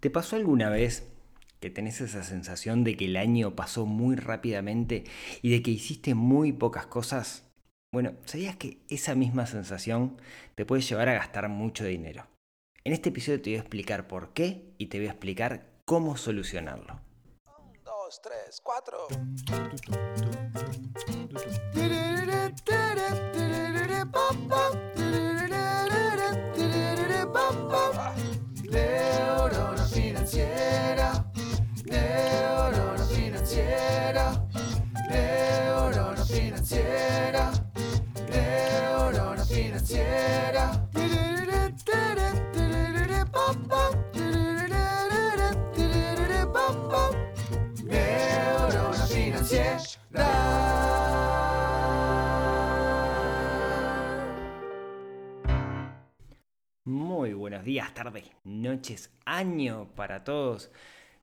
¿Te 0.00 0.10
pasó 0.10 0.36
alguna 0.36 0.70
vez 0.70 1.08
que 1.58 1.70
tenés 1.70 2.00
esa 2.00 2.22
sensación 2.22 2.84
de 2.84 2.96
que 2.96 3.06
el 3.06 3.16
año 3.16 3.56
pasó 3.56 3.84
muy 3.84 4.14
rápidamente 4.14 5.02
y 5.42 5.50
de 5.50 5.60
que 5.60 5.72
hiciste 5.72 6.14
muy 6.14 6.52
pocas 6.52 6.86
cosas? 6.86 7.50
Bueno, 7.92 8.12
¿sabías 8.24 8.54
que 8.54 8.78
esa 8.88 9.16
misma 9.16 9.46
sensación 9.46 10.20
te 10.54 10.64
puede 10.64 10.82
llevar 10.82 11.08
a 11.08 11.14
gastar 11.14 11.48
mucho 11.48 11.84
dinero? 11.84 12.28
En 12.84 12.92
este 12.92 13.08
episodio 13.08 13.42
te 13.42 13.50
voy 13.50 13.56
a 13.56 13.60
explicar 13.60 14.06
por 14.06 14.32
qué 14.34 14.72
y 14.78 14.86
te 14.86 14.98
voy 14.98 15.08
a 15.08 15.10
explicar 15.10 15.66
cómo 15.84 16.16
solucionarlo. 16.16 17.00
1, 17.44 17.72
2, 17.84 18.22
3, 18.22 18.60
4. 18.62 18.98
Muy 56.84 57.34
buenos 57.34 57.64
días, 57.64 57.92
tardes, 57.92 58.30
noches, 58.44 59.10
año 59.26 59.88
para 59.94 60.24
todos. 60.24 60.70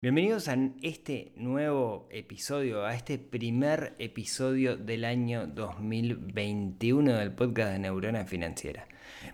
Bienvenidos 0.05 0.49
a 0.49 0.57
este 0.83 1.31
nuevo 1.35 2.07
episodio, 2.11 2.85
a 2.85 2.93
este 2.93 3.17
primer 3.17 3.95
episodio 3.97 4.77
del 4.77 5.03
año 5.03 5.47
2021 5.47 7.11
del 7.17 7.31
podcast 7.31 7.71
de 7.71 7.79
Neurona 7.79 8.23
Financiera. 8.25 8.87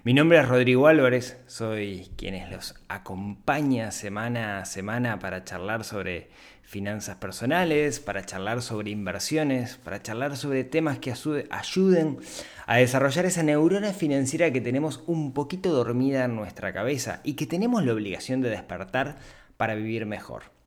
Mi 0.06 0.14
nombre 0.14 0.40
es 0.40 0.48
Rodrigo 0.48 0.88
Álvarez, 0.88 1.42
soy 1.46 2.10
quienes 2.16 2.50
los 2.50 2.76
acompaña 2.88 3.92
semana 3.92 4.60
a 4.60 4.66
semana 4.66 5.20
para 5.20 5.44
charlar 5.44 5.84
sobre 5.84 6.30
finanzas 6.62 7.18
personales, 7.18 8.00
para 8.00 8.26
charlar 8.26 8.62
sobre 8.62 8.92
inversiones, 8.92 9.76
para 9.76 10.02
charlar 10.02 10.38
sobre 10.38 10.64
temas 10.64 11.00
que 11.00 11.12
ayuden 11.50 12.18
a 12.66 12.78
desarrollar 12.78 13.26
esa 13.26 13.44
neurona 13.44 13.92
financiera 13.92 14.54
que 14.54 14.62
tenemos 14.62 15.04
un 15.06 15.34
poquito 15.34 15.74
dormida 15.74 16.24
en 16.24 16.38
nuestra 16.38 16.72
cabeza 16.72 17.20
y 17.26 17.34
que 17.34 17.46
tenemos 17.46 17.84
la 17.84 17.92
obligación 17.92 18.40
de 18.40 18.52
despertar 18.52 19.18
para 19.58 19.76
vivir 19.76 20.06
mejor. 20.06 20.61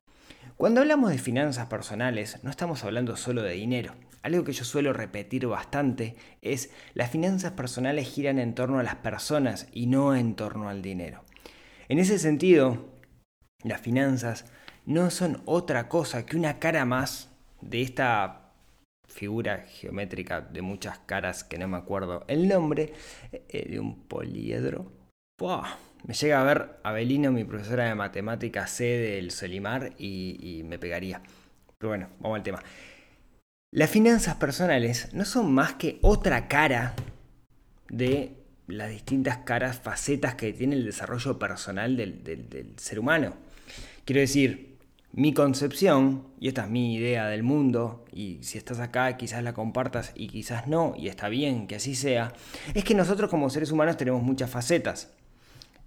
Cuando 0.57 0.79
hablamos 0.79 1.11
de 1.11 1.17
finanzas 1.17 1.67
personales, 1.67 2.41
no 2.43 2.49
estamos 2.49 2.85
hablando 2.85 3.17
solo 3.17 3.41
de 3.43 3.51
dinero. 3.51 3.93
Algo 4.21 4.45
que 4.45 4.53
yo 4.53 4.63
suelo 4.63 4.93
repetir 4.93 5.45
bastante 5.47 6.15
es 6.41 6.71
las 6.93 7.11
finanzas 7.11 7.51
personales 7.51 8.07
giran 8.07 8.39
en 8.39 8.55
torno 8.55 8.79
a 8.79 8.83
las 8.83 8.95
personas 8.95 9.67
y 9.73 9.87
no 9.87 10.15
en 10.15 10.35
torno 10.35 10.69
al 10.69 10.81
dinero. 10.81 11.25
En 11.89 11.99
ese 11.99 12.17
sentido, 12.19 12.87
las 13.63 13.81
finanzas 13.81 14.45
no 14.85 15.11
son 15.11 15.41
otra 15.43 15.89
cosa 15.89 16.25
que 16.25 16.37
una 16.37 16.57
cara 16.57 16.85
más 16.85 17.31
de 17.59 17.81
esta 17.81 18.53
figura 19.09 19.65
geométrica 19.67 20.39
de 20.39 20.61
muchas 20.61 20.99
caras 20.99 21.43
que 21.43 21.57
no 21.57 21.67
me 21.67 21.77
acuerdo 21.77 22.23
el 22.29 22.47
nombre, 22.47 22.93
eh, 23.31 23.67
de 23.69 23.79
un 23.81 24.07
poliedro. 24.07 24.89
¡Buah! 25.37 25.94
Me 26.07 26.13
llega 26.13 26.39
a 26.39 26.43
ver 26.43 26.79
Abelino, 26.83 27.31
mi 27.31 27.43
profesora 27.43 27.85
de 27.85 27.95
matemáticas 27.95 28.69
C 28.71 28.83
del 28.83 29.31
Solimar, 29.31 29.93
y, 29.97 30.61
me 30.65 30.77
pegaría. 30.77 31.21
Pero 31.77 31.89
bueno, 31.89 32.09
vamos 32.19 32.37
al 32.37 32.43
tema. 32.43 32.63
Las 33.71 33.89
finanzas 33.89 34.35
personales 34.35 35.09
no 35.13 35.25
son 35.25 35.51
más 35.51 35.73
que 35.73 35.97
otra 36.01 36.47
cara 36.47 36.93
de 37.89 38.33
las 38.67 38.89
distintas 38.89 39.39
caras, 39.39 39.79
facetas 39.79 40.35
que 40.35 40.53
tiene 40.53 40.75
el 40.75 40.85
desarrollo 40.85 41.37
personal 41.39 41.97
del- 41.97 42.23
del 42.23 42.73
ser 42.77 42.99
humano. 42.99 43.33
Quiero 44.05 44.21
decir, 44.21 44.77
mi 45.11 45.33
concepción, 45.33 46.27
y 46.39 46.47
esta 46.49 46.65
es 46.65 46.69
mi 46.69 46.95
idea 46.95 47.27
del 47.27 47.41
mundo, 47.43 48.05
y 48.11 48.39
si 48.43 48.57
estás 48.57 48.79
acá 48.79 49.17
quizás 49.17 49.43
la 49.43 49.53
compartas 49.53 50.11
y 50.15 50.27
quizás 50.27 50.67
no, 50.67 50.93
y 50.97 51.07
está 51.07 51.29
bien 51.29 51.67
que 51.67 51.75
así 51.75 51.95
sea, 51.95 52.33
es 52.73 52.83
que 52.83 52.93
nosotros 52.93 53.29
como 53.29 53.49
seres 53.49 53.71
humanos 53.71 53.97
tenemos 53.97 54.21
muchas 54.21 54.49
facetas. 54.49 55.11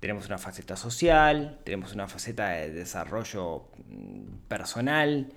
Tenemos 0.00 0.26
una 0.26 0.38
faceta 0.38 0.76
social, 0.76 1.59
tenemos 1.64 1.92
una 1.92 2.06
faceta 2.06 2.50
de 2.50 2.70
desarrollo 2.70 3.69
mm, 3.88 4.47
personal, 4.48 5.32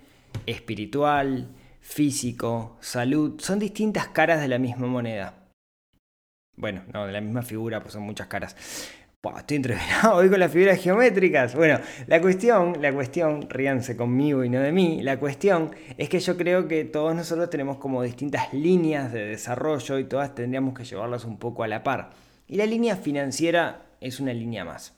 espiritual, 0.46 1.50
físico, 1.80 2.78
salud. 2.80 3.40
Son 3.40 3.58
distintas 3.58 4.10
caras 4.10 4.40
de 4.40 4.48
la 4.48 4.60
misma 4.60 4.88
moneda. 4.88 5.36
Bueno, 6.56 6.84
no, 6.94 7.08
de 7.08 7.12
la 7.12 7.22
misma 7.22 7.42
figura, 7.42 7.82
pues 7.82 7.94
son 7.94 8.04
muchas 8.04 8.28
caras. 8.28 8.56
Estoy 9.38 9.58
entreverado 9.58 10.16
hoy 10.18 10.30
con 10.30 10.40
las 10.40 10.52
figuras 10.52 10.82
geométricas. 10.82 11.56
Bueno, 11.56 11.80
la 12.08 12.20
cuestión, 12.22 12.82
la 12.82 12.92
cuestión, 12.92 13.48
ríanse 13.50 13.96
conmigo 13.96 14.44
y 14.44 14.50
no 14.50 14.60
de 14.60 14.72
mí, 14.72 15.02
la 15.04 15.20
cuestión 15.20 15.76
es 15.98 16.10
que 16.10 16.20
yo 16.20 16.38
creo 16.38 16.68
que 16.68 16.86
todos 16.86 17.16
nosotros 17.16 17.50
tenemos 17.50 17.78
como 17.78 18.02
distintas 18.02 18.52
líneas 18.54 19.14
de 19.14 19.28
desarrollo 19.28 20.00
y 20.00 20.06
todas 20.06 20.34
tendríamos 20.34 20.74
que 20.74 20.86
llevarlas 20.86 21.26
un 21.26 21.38
poco 21.38 21.64
a 21.64 21.68
la 21.68 21.84
par. 21.84 22.10
Y 22.48 22.56
la 22.56 22.66
línea 22.66 22.96
financiera 22.96 23.91
es 24.02 24.20
una 24.20 24.34
línea 24.34 24.66
más. 24.66 24.94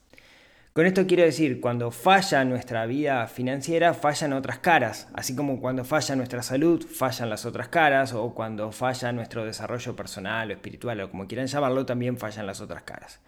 Con 0.72 0.86
esto 0.86 1.06
quiero 1.06 1.22
decir, 1.22 1.60
cuando 1.60 1.92
falla 1.92 2.44
nuestra 2.44 2.84
vida 2.86 3.28
financiera, 3.28 3.94
fallan 3.94 4.32
otras 4.32 4.58
caras, 4.58 5.06
así 5.14 5.36
como 5.36 5.60
cuando 5.60 5.84
falla 5.84 6.16
nuestra 6.16 6.42
salud, 6.42 6.84
fallan 6.84 7.30
las 7.30 7.46
otras 7.46 7.68
caras, 7.68 8.12
o 8.12 8.34
cuando 8.34 8.72
falla 8.72 9.12
nuestro 9.12 9.44
desarrollo 9.44 9.94
personal 9.94 10.50
o 10.50 10.52
espiritual, 10.52 11.00
o 11.00 11.10
como 11.12 11.28
quieran 11.28 11.46
llamarlo, 11.46 11.86
también 11.86 12.18
fallan 12.18 12.48
las 12.48 12.60
otras 12.60 12.82
caras. 12.82 13.20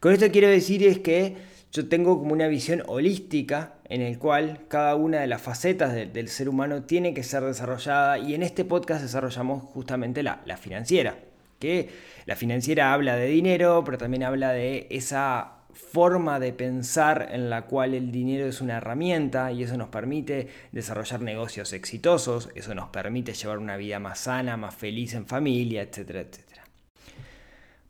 Con 0.00 0.14
esto 0.14 0.30
quiero 0.32 0.48
decir 0.48 0.82
es 0.82 1.00
que 1.00 1.36
yo 1.72 1.90
tengo 1.90 2.18
como 2.18 2.32
una 2.32 2.46
visión 2.48 2.82
holística 2.86 3.74
en 3.84 4.00
el 4.00 4.18
cual 4.18 4.60
cada 4.68 4.94
una 4.94 5.20
de 5.20 5.26
las 5.26 5.42
facetas 5.42 5.92
de- 5.92 6.06
del 6.06 6.28
ser 6.28 6.48
humano 6.48 6.84
tiene 6.84 7.12
que 7.12 7.22
ser 7.22 7.42
desarrollada 7.42 8.16
y 8.16 8.34
en 8.34 8.42
este 8.42 8.64
podcast 8.64 9.02
desarrollamos 9.02 9.62
justamente 9.62 10.22
la 10.22 10.56
financiera, 10.56 11.16
que 11.64 11.88
la 12.26 12.36
financiera 12.36 12.92
habla 12.92 13.16
de 13.16 13.26
dinero, 13.26 13.82
pero 13.84 13.96
también 13.96 14.22
habla 14.22 14.52
de 14.52 14.86
esa 14.90 15.54
forma 15.72 16.38
de 16.38 16.52
pensar 16.52 17.28
en 17.32 17.48
la 17.48 17.62
cual 17.62 17.94
el 17.94 18.12
dinero 18.12 18.46
es 18.46 18.60
una 18.60 18.76
herramienta 18.76 19.50
y 19.50 19.62
eso 19.62 19.76
nos 19.76 19.88
permite 19.88 20.48
desarrollar 20.72 21.20
negocios 21.22 21.72
exitosos, 21.72 22.50
eso 22.54 22.74
nos 22.74 22.90
permite 22.90 23.32
llevar 23.32 23.58
una 23.58 23.76
vida 23.76 23.98
más 23.98 24.20
sana, 24.20 24.56
más 24.56 24.74
feliz 24.74 25.14
en 25.14 25.26
familia, 25.26 25.82
etcétera, 25.82 26.20
etcétera. 26.20 26.64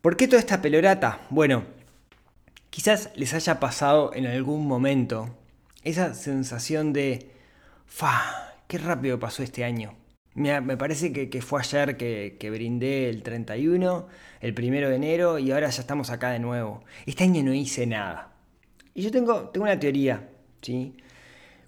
¿Por 0.00 0.16
qué 0.16 0.28
toda 0.28 0.38
esta 0.38 0.62
pelorata? 0.62 1.20
Bueno, 1.30 1.64
quizás 2.70 3.10
les 3.16 3.34
haya 3.34 3.58
pasado 3.58 4.12
en 4.14 4.26
algún 4.26 4.66
momento 4.66 5.36
esa 5.82 6.14
sensación 6.14 6.92
de, 6.92 7.30
¡fa! 7.86 8.54
¡Qué 8.68 8.78
rápido 8.78 9.18
pasó 9.18 9.42
este 9.42 9.64
año! 9.64 10.03
Me 10.34 10.76
parece 10.76 11.12
que, 11.12 11.42
fue 11.42 11.60
ayer 11.60 11.96
que, 11.96 12.50
brindé 12.50 13.08
el 13.08 13.22
31, 13.22 14.08
el 14.40 14.54
primero 14.54 14.88
de 14.88 14.96
enero 14.96 15.38
y 15.38 15.52
ahora 15.52 15.70
ya 15.70 15.80
estamos 15.80 16.10
acá 16.10 16.30
de 16.30 16.40
nuevo. 16.40 16.82
Este 17.06 17.24
año 17.24 17.42
no 17.44 17.54
hice 17.54 17.86
nada. 17.86 18.32
Y 18.94 19.02
yo 19.02 19.10
tengo, 19.10 19.48
tengo 19.50 19.64
una 19.64 19.78
teoría, 19.78 20.28
¿sí? 20.60 20.96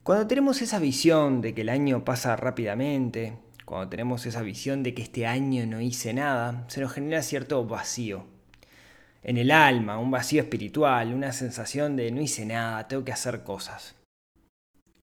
Cuando 0.02 0.26
tenemos 0.26 0.62
esa 0.62 0.78
visión 0.78 1.40
de 1.40 1.54
que 1.54 1.62
el 1.62 1.68
año 1.68 2.04
pasa 2.04 2.36
rápidamente, 2.36 3.38
cuando 3.64 3.88
tenemos 3.88 4.26
esa 4.26 4.42
visión 4.42 4.82
de 4.82 4.94
que 4.94 5.02
este 5.02 5.26
año 5.26 5.66
no 5.66 5.80
hice 5.80 6.12
nada, 6.12 6.64
se 6.68 6.80
nos 6.80 6.92
genera 6.92 7.22
cierto 7.22 7.64
vacío 7.66 8.26
en 9.26 9.38
el 9.38 9.50
alma, 9.50 9.98
un 9.98 10.12
vacío 10.12 10.40
espiritual, 10.40 11.12
una 11.12 11.32
sensación 11.32 11.96
de 11.96 12.12
no 12.12 12.20
hice 12.20 12.46
nada, 12.46 12.86
tengo 12.86 13.04
que 13.04 13.10
hacer 13.10 13.42
cosas. 13.42 13.96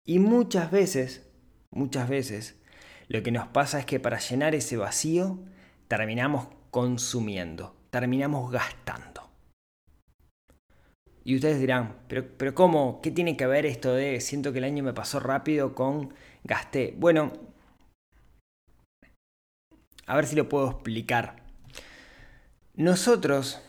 Y 0.06 0.20
muchas 0.20 0.72
veces, 0.72 1.30
muchas 1.72 2.08
veces, 2.08 2.56
lo 3.14 3.22
que 3.22 3.32
nos 3.32 3.48
pasa 3.48 3.78
es 3.78 3.86
que 3.86 4.00
para 4.00 4.18
llenar 4.18 4.56
ese 4.56 4.76
vacío 4.76 5.38
terminamos 5.88 6.48
consumiendo, 6.72 7.76
terminamos 7.92 8.52
gastando. 8.52 9.30
Y 11.24 11.36
ustedes 11.36 11.60
dirán, 11.60 11.96
pero, 12.08 12.28
pero 12.38 12.56
¿cómo? 12.56 13.02
¿Qué 13.02 13.12
tiene 13.12 13.38
que 13.38 13.46
ver 13.46 13.68
esto 13.68 13.94
de 13.94 14.20
siento 14.20 14.52
que 14.52 14.58
el 14.58 14.64
año 14.64 14.84
me 14.84 14.94
pasó 14.94 15.20
rápido 15.20 15.76
con 15.76 16.16
gasté? 16.44 16.96
Bueno, 16.98 17.32
a 20.08 20.16
ver 20.16 20.26
si 20.26 20.36
lo 20.36 20.50
puedo 20.50 20.72
explicar. 20.72 21.44
Nosotros, 22.74 23.62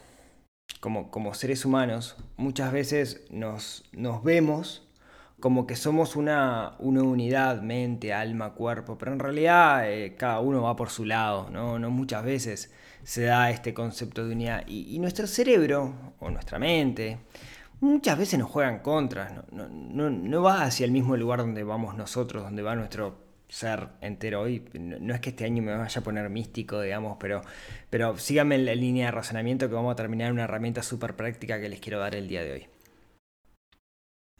como, 0.81 1.11
como 1.11 1.35
seres 1.35 1.67
humanos, 1.67 2.17
muchas 2.39 2.73
veces 2.73 3.27
nos, 3.31 3.85
nos 3.93 4.25
vemos 4.25 4.84
como 5.45 5.67
que 5.67 5.77
somos 5.77 6.17
una, 6.17 6.73
una 6.79 7.03
unidad, 7.03 7.61
mente, 7.61 8.15
alma, 8.15 8.55
cuerpo, 8.55 8.97
pero 8.97 9.13
en 9.13 9.19
realidad 9.19 9.93
eh, 9.93 10.15
cada 10.17 10.41
uno 10.41 10.63
va 10.63 10.75
por 10.75 10.89
su 10.89 11.05
lado, 11.05 11.51
¿no? 11.51 11.79
No 11.79 11.91
muchas 11.91 12.25
veces 12.25 12.73
se 13.03 13.25
da 13.25 13.51
este 13.51 13.75
concepto 13.75 14.25
de 14.27 14.33
unidad. 14.33 14.65
Y, 14.67 14.99
nuestro 15.01 15.27
cerebro, 15.27 16.15
o 16.19 16.31
nuestra 16.31 16.59
mente, 16.59 17.19
muchas 17.81 18.17
veces 18.17 18.39
nos 18.39 18.49
juegan 18.49 18.79
contra, 18.79 19.45
no, 19.53 19.69
no, 19.69 20.09
no, 20.09 20.43
va 20.43 20.63
hacia 20.63 20.87
el 20.87 20.93
mismo 20.93 21.15
lugar 21.15 21.41
donde 21.41 21.63
vamos 21.63 21.95
nosotros, 21.95 22.43
donde 22.43 22.63
va 22.63 22.75
nuestro 22.75 23.19
ser 23.47 23.89
entero 24.01 24.41
hoy. 24.41 24.65
No 24.73 25.13
es 25.13 25.21
que 25.21 25.29
este 25.29 25.45
año 25.45 25.63
me 25.63 25.77
vaya 25.77 26.01
a 26.01 26.03
poner 26.03 26.31
místico, 26.31 26.81
digamos, 26.81 27.19
pero, 27.21 27.43
pero 27.91 28.17
síganme 28.17 28.55
en 28.55 28.65
la 28.65 28.75
línea 28.75 29.07
de 29.07 29.13
razonamiento 29.13 29.69
que 29.69 29.75
vamos 29.75 29.93
a 29.93 29.97
terminar 29.97 30.33
una 30.33 30.45
herramienta 30.45 30.83
súper 30.83 31.17
práctica 31.17 31.61
que 31.61 31.69
les 31.69 31.81
quiero 31.81 31.99
dar 31.99 32.15
el 32.15 32.29
día 32.29 32.43
de 32.43 32.53
hoy. 32.53 32.74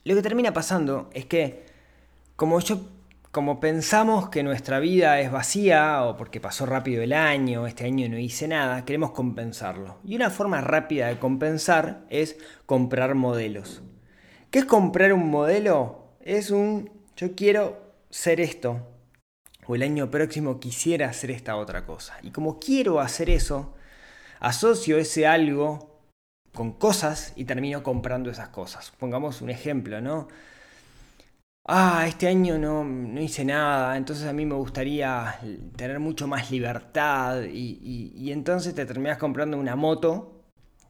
Lo 0.05 0.15
que 0.15 0.23
termina 0.23 0.53
pasando 0.53 1.11
es 1.13 1.27
que, 1.27 1.65
como 2.37 2.61
yo 2.61 2.81
como 3.35 3.59
pensamos 3.59 4.29
que 4.29 4.45
nuestra 4.45 4.79
vida 4.79 5.19
es 5.19 5.33
vacía 5.33 6.05
o 6.05 6.17
porque 6.17 6.41
pasó 6.41 6.67
rápido 6.67 7.03
el 7.03 7.13
año, 7.13 7.67
este 7.67 7.85
año 7.85 8.09
no 8.09 8.17
hice 8.17 8.47
nada, 8.47 8.85
queremos 8.85 9.11
compensarlo. 9.11 9.99
Y 10.05 10.15
una 10.15 10.31
forma 10.31 10.61
rápida 10.61 11.09
de 11.09 11.19
compensar 11.19 12.05
es 12.11 12.37
comprar 12.65 13.17
modelos. 13.17 13.83
¿Qué 14.53 14.61
es 14.61 14.65
comprar 14.67 15.13
un 15.13 15.31
modelo? 15.31 16.11
Es 16.21 16.53
un 16.53 16.93
yo 17.17 17.35
quiero 17.35 17.83
ser 18.09 18.41
esto 18.41 18.87
o 19.67 19.75
el 19.75 19.83
año 19.83 20.13
próximo 20.13 20.61
quisiera 20.61 21.09
hacer 21.09 21.33
esta 21.33 21.57
otra 21.57 21.85
cosa. 21.87 22.17
Y 22.23 22.31
como 22.31 22.61
quiero 22.61 23.01
hacer 23.01 23.31
eso, 23.31 23.75
asocio 24.39 24.97
ese 24.97 25.27
algo 25.27 25.94
con 26.55 26.73
cosas 26.73 27.33
y 27.37 27.45
termino 27.45 27.83
comprando 27.83 28.31
esas 28.31 28.49
cosas. 28.49 28.93
Pongamos 28.99 29.43
un 29.43 29.51
ejemplo, 29.51 30.01
¿no? 30.01 30.29
ah, 31.67 32.05
este 32.07 32.29
año 32.29 32.59
no, 32.59 32.85
no, 32.85 33.21
hice 33.21 33.45
nada, 33.45 33.97
entonces 33.97 34.27
a 34.27 34.33
mí 34.33 34.45
me 34.47 34.55
gustaría 34.55 35.39
tener 35.77 35.99
mucho 36.01 36.27
más 36.27 36.51
libertad 36.51 37.43
y, 37.45 38.13
y, 38.15 38.33
entonces 38.33 38.75
te 38.75 38.87
terminas 38.87 39.19
comprando 39.19 39.57
una 39.59 39.77
moto, 39.77 40.31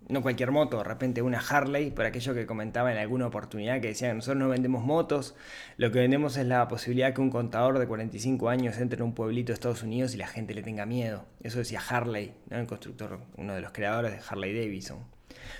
no 0.08 0.22
cualquier 0.22 0.50
moto, 0.50 0.78
de 0.78 0.84
repente 0.84 1.22
una 1.22 1.38
Harley, 1.38 1.90
por 1.90 2.04
aquello 2.04 2.34
que 2.34 2.46
comentaba 2.46 2.92
en 2.92 2.98
alguna 2.98 3.26
oportunidad 3.28 3.80
que 3.80 3.88
decían, 3.88 4.16
nosotros 4.16 4.38
no 4.42 4.48
vendemos 4.50 4.84
motos, 4.84 5.34
lo 5.76 5.90
que 5.92 6.00
vendemos 6.00 6.36
es 6.36 6.46
la 6.46 6.68
posibilidad 6.68 7.14
que 7.14 7.20
un 7.20 7.30
contador 7.30 7.78
de 7.78 7.86
45 7.86 8.48
años 8.48 8.78
entre 8.78 8.98
en 8.98 9.04
un 9.04 9.14
pueblito 9.14 9.48
de 9.48 9.54
Estados 9.54 9.82
Unidos 9.82 10.14
y 10.14 10.18
la 10.18 10.26
gente 10.26 10.54
le 10.54 10.62
tenga 10.62 10.86
miedo. 10.86 11.24
Eso 11.40 11.58
decía 11.58 11.80
Harley, 11.88 12.34
¿no? 12.50 12.58
el 12.58 12.66
constructor, 12.66 13.20
uno 13.36 13.54
de 13.54 13.60
los 13.62 13.72
creadores 13.72 14.12
de 14.12 14.20
Harley 14.28 14.52
Davidson. 14.54 15.13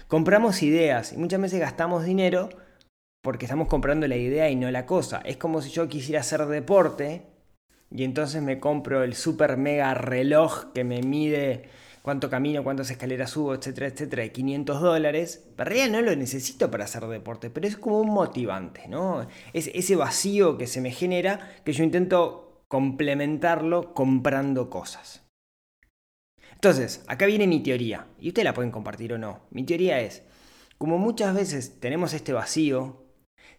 Compramos 0.09 0.63
ideas 0.63 1.13
y 1.13 1.17
muchas 1.17 1.41
veces 1.41 1.61
gastamos 1.61 2.05
dinero 2.05 2.49
porque 3.23 3.47
estamos 3.47 3.69
comprando 3.69 4.07
la 4.07 4.17
idea 4.17 4.51
y 4.51 4.57
no 4.57 4.71
la 4.71 4.87
cosa. 4.87 5.23
Es 5.25 5.37
como 5.37 5.63
si 5.63 5.71
yo 5.71 5.89
quisiera 5.89 6.21
hacer 6.21 6.45
deporte 6.47 7.23
y 7.91 8.05
entonces 8.05 8.43
me 8.43 8.61
compro 8.61 9.03
el 9.03 9.15
super 9.15 9.57
mega 9.57 9.95
reloj 9.95 10.73
que 10.75 10.85
me 10.85 11.01
mide 11.01 11.65
cuánto 12.03 12.29
camino, 12.29 12.63
cuántas 12.63 12.91
escaleras 12.91 13.31
subo, 13.31 13.55
etcétera, 13.55 13.87
etcétera, 13.87 14.25
de 14.25 14.33
500 14.33 14.81
dólares. 14.81 15.49
En 15.57 15.65
realidad 15.65 15.89
no 15.89 16.03
lo 16.03 16.15
necesito 16.15 16.71
para 16.71 16.85
hacer 16.85 17.07
deporte, 17.07 17.49
pero 17.49 17.67
es 17.67 17.79
como 17.79 17.99
un 17.99 18.11
motivante, 18.11 18.89
¿no? 18.89 19.27
Es 19.55 19.71
ese 19.73 19.97
vacío 19.97 20.59
que 20.59 20.67
se 20.67 20.83
me 20.83 20.91
genera 20.91 21.57
que 21.65 21.73
yo 21.73 21.83
intento 21.83 22.63
complementarlo 22.69 23.95
comprando 23.95 24.69
cosas. 24.69 25.24
Entonces, 26.65 27.05
acá 27.09 27.27
viene 27.27 27.47
mi 27.47 27.63
teoría, 27.63 28.07
y 28.19 28.29
ustedes 28.29 28.47
la 28.47 28.55
pueden 28.55 28.71
compartir 28.71 29.13
o 29.13 29.19
no. 29.19 29.41
Mi 29.51 29.65
teoría 29.65 30.01
es, 30.01 30.23
como 30.79 30.97
muchas 30.97 31.35
veces 31.35 31.79
tenemos 31.79 32.15
este 32.15 32.33
vacío, 32.33 33.05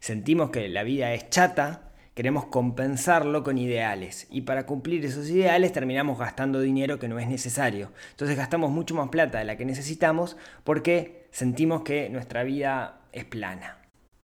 sentimos 0.00 0.50
que 0.50 0.68
la 0.68 0.82
vida 0.82 1.14
es 1.14 1.30
chata, 1.30 1.92
queremos 2.14 2.46
compensarlo 2.46 3.44
con 3.44 3.58
ideales 3.58 4.26
y 4.28 4.40
para 4.40 4.66
cumplir 4.66 5.04
esos 5.04 5.30
ideales 5.30 5.72
terminamos 5.72 6.18
gastando 6.18 6.58
dinero 6.58 6.98
que 6.98 7.06
no 7.06 7.20
es 7.20 7.28
necesario. 7.28 7.92
Entonces 8.10 8.36
gastamos 8.36 8.72
mucho 8.72 8.96
más 8.96 9.08
plata 9.08 9.38
de 9.38 9.44
la 9.44 9.56
que 9.56 9.64
necesitamos 9.64 10.36
porque 10.64 11.28
sentimos 11.30 11.82
que 11.82 12.08
nuestra 12.08 12.42
vida 12.42 13.02
es 13.12 13.24
plana, 13.24 13.78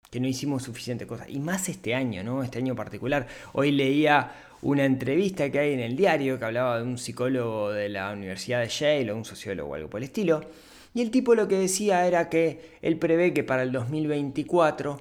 que 0.09 0.21
no 0.21 0.29
hicimos 0.29 0.63
suficiente 0.63 1.09
cosas. 1.09 1.29
Y 1.31 1.41
más 1.41 1.69
este 1.69 1.97
año, 1.97 2.23
¿no? 2.23 2.45
Este 2.45 2.59
año 2.59 2.77
particular. 2.77 3.27
Hoy 3.55 3.73
leía 3.73 4.31
una 4.63 4.85
entrevista 4.85 5.51
que 5.51 5.59
hay 5.59 5.73
en 5.73 5.81
el 5.81 5.97
diario 5.97 6.39
que 6.39 6.45
hablaba 6.45 6.79
de 6.79 6.85
un 6.85 6.99
psicólogo 6.99 7.71
de 7.71 7.89
la 7.89 8.13
Universidad 8.13 8.61
de 8.61 8.69
Yale 8.69 9.13
o 9.13 9.17
un 9.17 9.25
sociólogo 9.25 9.71
o 9.71 9.75
algo 9.75 9.91
por 9.91 10.01
el 10.01 10.05
estilo. 10.05 10.41
Y 10.95 11.03
el 11.03 11.11
tipo 11.11 11.35
lo 11.35 11.49
que 11.49 11.59
decía 11.59 12.07
era 12.07 12.29
que 12.29 12.77
él 12.83 12.99
prevé 12.99 13.33
que 13.33 13.45
para 13.45 13.63
el 13.63 13.73
2024 13.73 15.01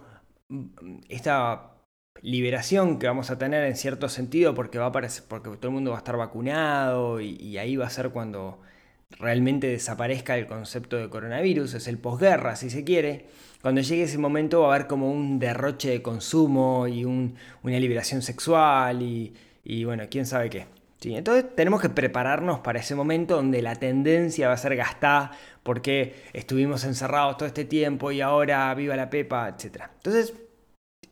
esta 1.10 1.74
liberación 2.22 3.00
que 3.00 3.08
vamos 3.08 3.30
a 3.30 3.38
tener 3.38 3.64
en 3.64 3.76
cierto 3.76 4.10
sentido 4.10 4.54
porque 4.54 4.80
va 4.80 4.88
a 4.88 4.92
porque 4.92 5.50
todo 5.50 5.68
el 5.68 5.72
mundo 5.72 5.92
va 5.92 5.98
a 5.98 6.00
estar 6.00 6.18
vacunado 6.18 7.22
y, 7.22 7.58
ahí 7.58 7.76
va 7.76 7.88
a 7.88 7.90
ser 7.90 8.10
cuando 8.10 8.60
realmente 9.20 9.68
desaparezca 9.68 10.38
el 10.38 10.48
concepto 10.48 10.98
de 10.98 11.10
coronavirus, 11.10 11.76
es 11.76 11.88
el 11.88 11.98
posguerra 11.98 12.56
si 12.56 12.70
se 12.70 12.84
quiere. 12.84 13.28
Cuando 13.62 13.82
llegue 13.82 14.04
ese 14.04 14.18
momento 14.18 14.62
va 14.62 14.74
a 14.74 14.76
haber 14.76 14.88
como 14.88 15.12
un 15.12 15.40
derroche 15.40 15.90
de 15.90 16.02
consumo 16.02 16.88
y 16.88 17.06
una 17.06 17.80
liberación 17.80 18.22
sexual 18.22 19.02
y, 19.02 19.34
bueno, 19.86 20.04
quién 20.10 20.26
sabe 20.26 20.50
qué. 20.50 20.68
Entonces 21.04 21.56
tenemos 21.56 21.82
que 21.82 21.90
prepararnos 21.90 22.60
para 22.60 22.80
ese 22.80 22.96
momento 22.96 23.36
donde 23.36 23.62
la 23.62 23.76
tendencia 23.76 24.48
va 24.48 24.56
a 24.56 24.58
ser 24.58 24.76
gastada 24.76 25.32
porque 25.64 26.16
estuvimos 26.34 26.84
encerrados 26.84 27.38
todo 27.38 27.48
este 27.48 27.66
tiempo 27.66 28.12
y 28.12 28.22
ahora 28.22 28.74
viva 28.74 28.96
la 28.96 29.10
pepa, 29.10 29.48
etc. 29.48 29.84
Entonces, 29.98 30.34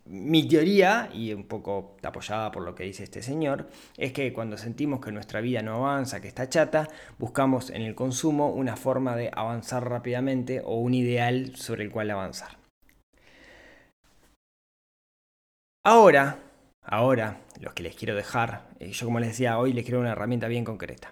mi 0.06 0.48
teoría, 0.48 1.10
y 1.13 1.34
un 1.34 1.46
poco 1.46 1.98
apoyada 2.04 2.52
por 2.52 2.63
lo 2.63 2.75
que 2.75 2.84
dice 2.84 3.04
este 3.04 3.22
señor, 3.22 3.69
es 3.98 4.12
que 4.12 4.34
cuando 4.34 4.57
sentimos 4.57 5.00
que 5.02 5.12
nuestra 5.12 5.42
vida 5.42 5.62
no 5.62 5.75
avanza, 5.75 6.22
que 6.22 6.28
está 6.28 6.50
chata, 6.50 6.88
buscamos 7.18 7.69
en 7.69 7.81
el 7.81 7.96
consumo 7.96 8.50
una 8.50 8.75
forma 8.75 9.16
de 9.16 9.31
avanzar 9.34 9.88
rápidamente 9.88 10.62
o 10.63 10.80
un 10.80 10.94
ideal 10.94 11.56
sobre 11.56 11.84
el 11.84 11.92
cual 11.92 12.12
avanzar. 12.12 12.57
Ahora, 15.84 16.40
ahora, 16.86 17.42
los 17.60 17.74
que 17.74 17.84
les 17.84 17.96
quiero 17.96 18.16
dejar, 18.16 18.68
eh, 18.80 18.92
yo 18.92 19.06
como 19.06 19.20
les 19.20 19.30
decía 19.30 19.58
hoy 19.58 19.74
les 19.74 19.84
quiero 19.84 20.00
una 20.00 20.12
herramienta 20.12 20.48
bien 20.48 20.66
concreta. 20.66 21.12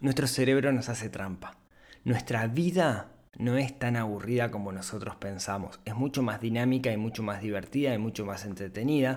Nuestro 0.00 0.26
cerebro 0.26 0.72
nos 0.72 0.88
hace 0.88 1.08
trampa. 1.08 1.56
Nuestra 2.04 2.46
vida 2.48 3.08
no 3.38 3.56
es 3.56 3.78
tan 3.78 3.96
aburrida 3.96 4.50
como 4.50 4.72
nosotros 4.72 5.16
pensamos. 5.16 5.80
Es 5.84 5.94
mucho 5.94 6.22
más 6.22 6.40
dinámica 6.40 6.92
y 6.92 6.96
mucho 6.96 7.22
más 7.22 7.40
divertida 7.40 7.94
y 7.94 7.98
mucho 7.98 8.26
más 8.26 8.44
entretenida. 8.44 9.16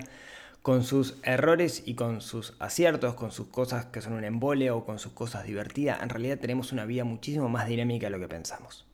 Con 0.62 0.84
sus 0.84 1.18
errores 1.22 1.82
y 1.86 1.94
con 1.94 2.20
sus 2.20 2.54
aciertos, 2.58 3.14
con 3.14 3.30
sus 3.30 3.48
cosas 3.48 3.86
que 3.86 4.00
son 4.00 4.14
un 4.14 4.24
embole 4.24 4.70
o 4.70 4.84
con 4.84 4.98
sus 4.98 5.12
cosas 5.12 5.44
divertidas, 5.44 6.02
en 6.02 6.08
realidad 6.08 6.38
tenemos 6.38 6.72
una 6.72 6.84
vida 6.84 7.04
muchísimo 7.04 7.48
más 7.48 7.68
dinámica 7.68 8.06
de 8.06 8.10
lo 8.10 8.20
que 8.20 8.28
pensamos. 8.28 8.86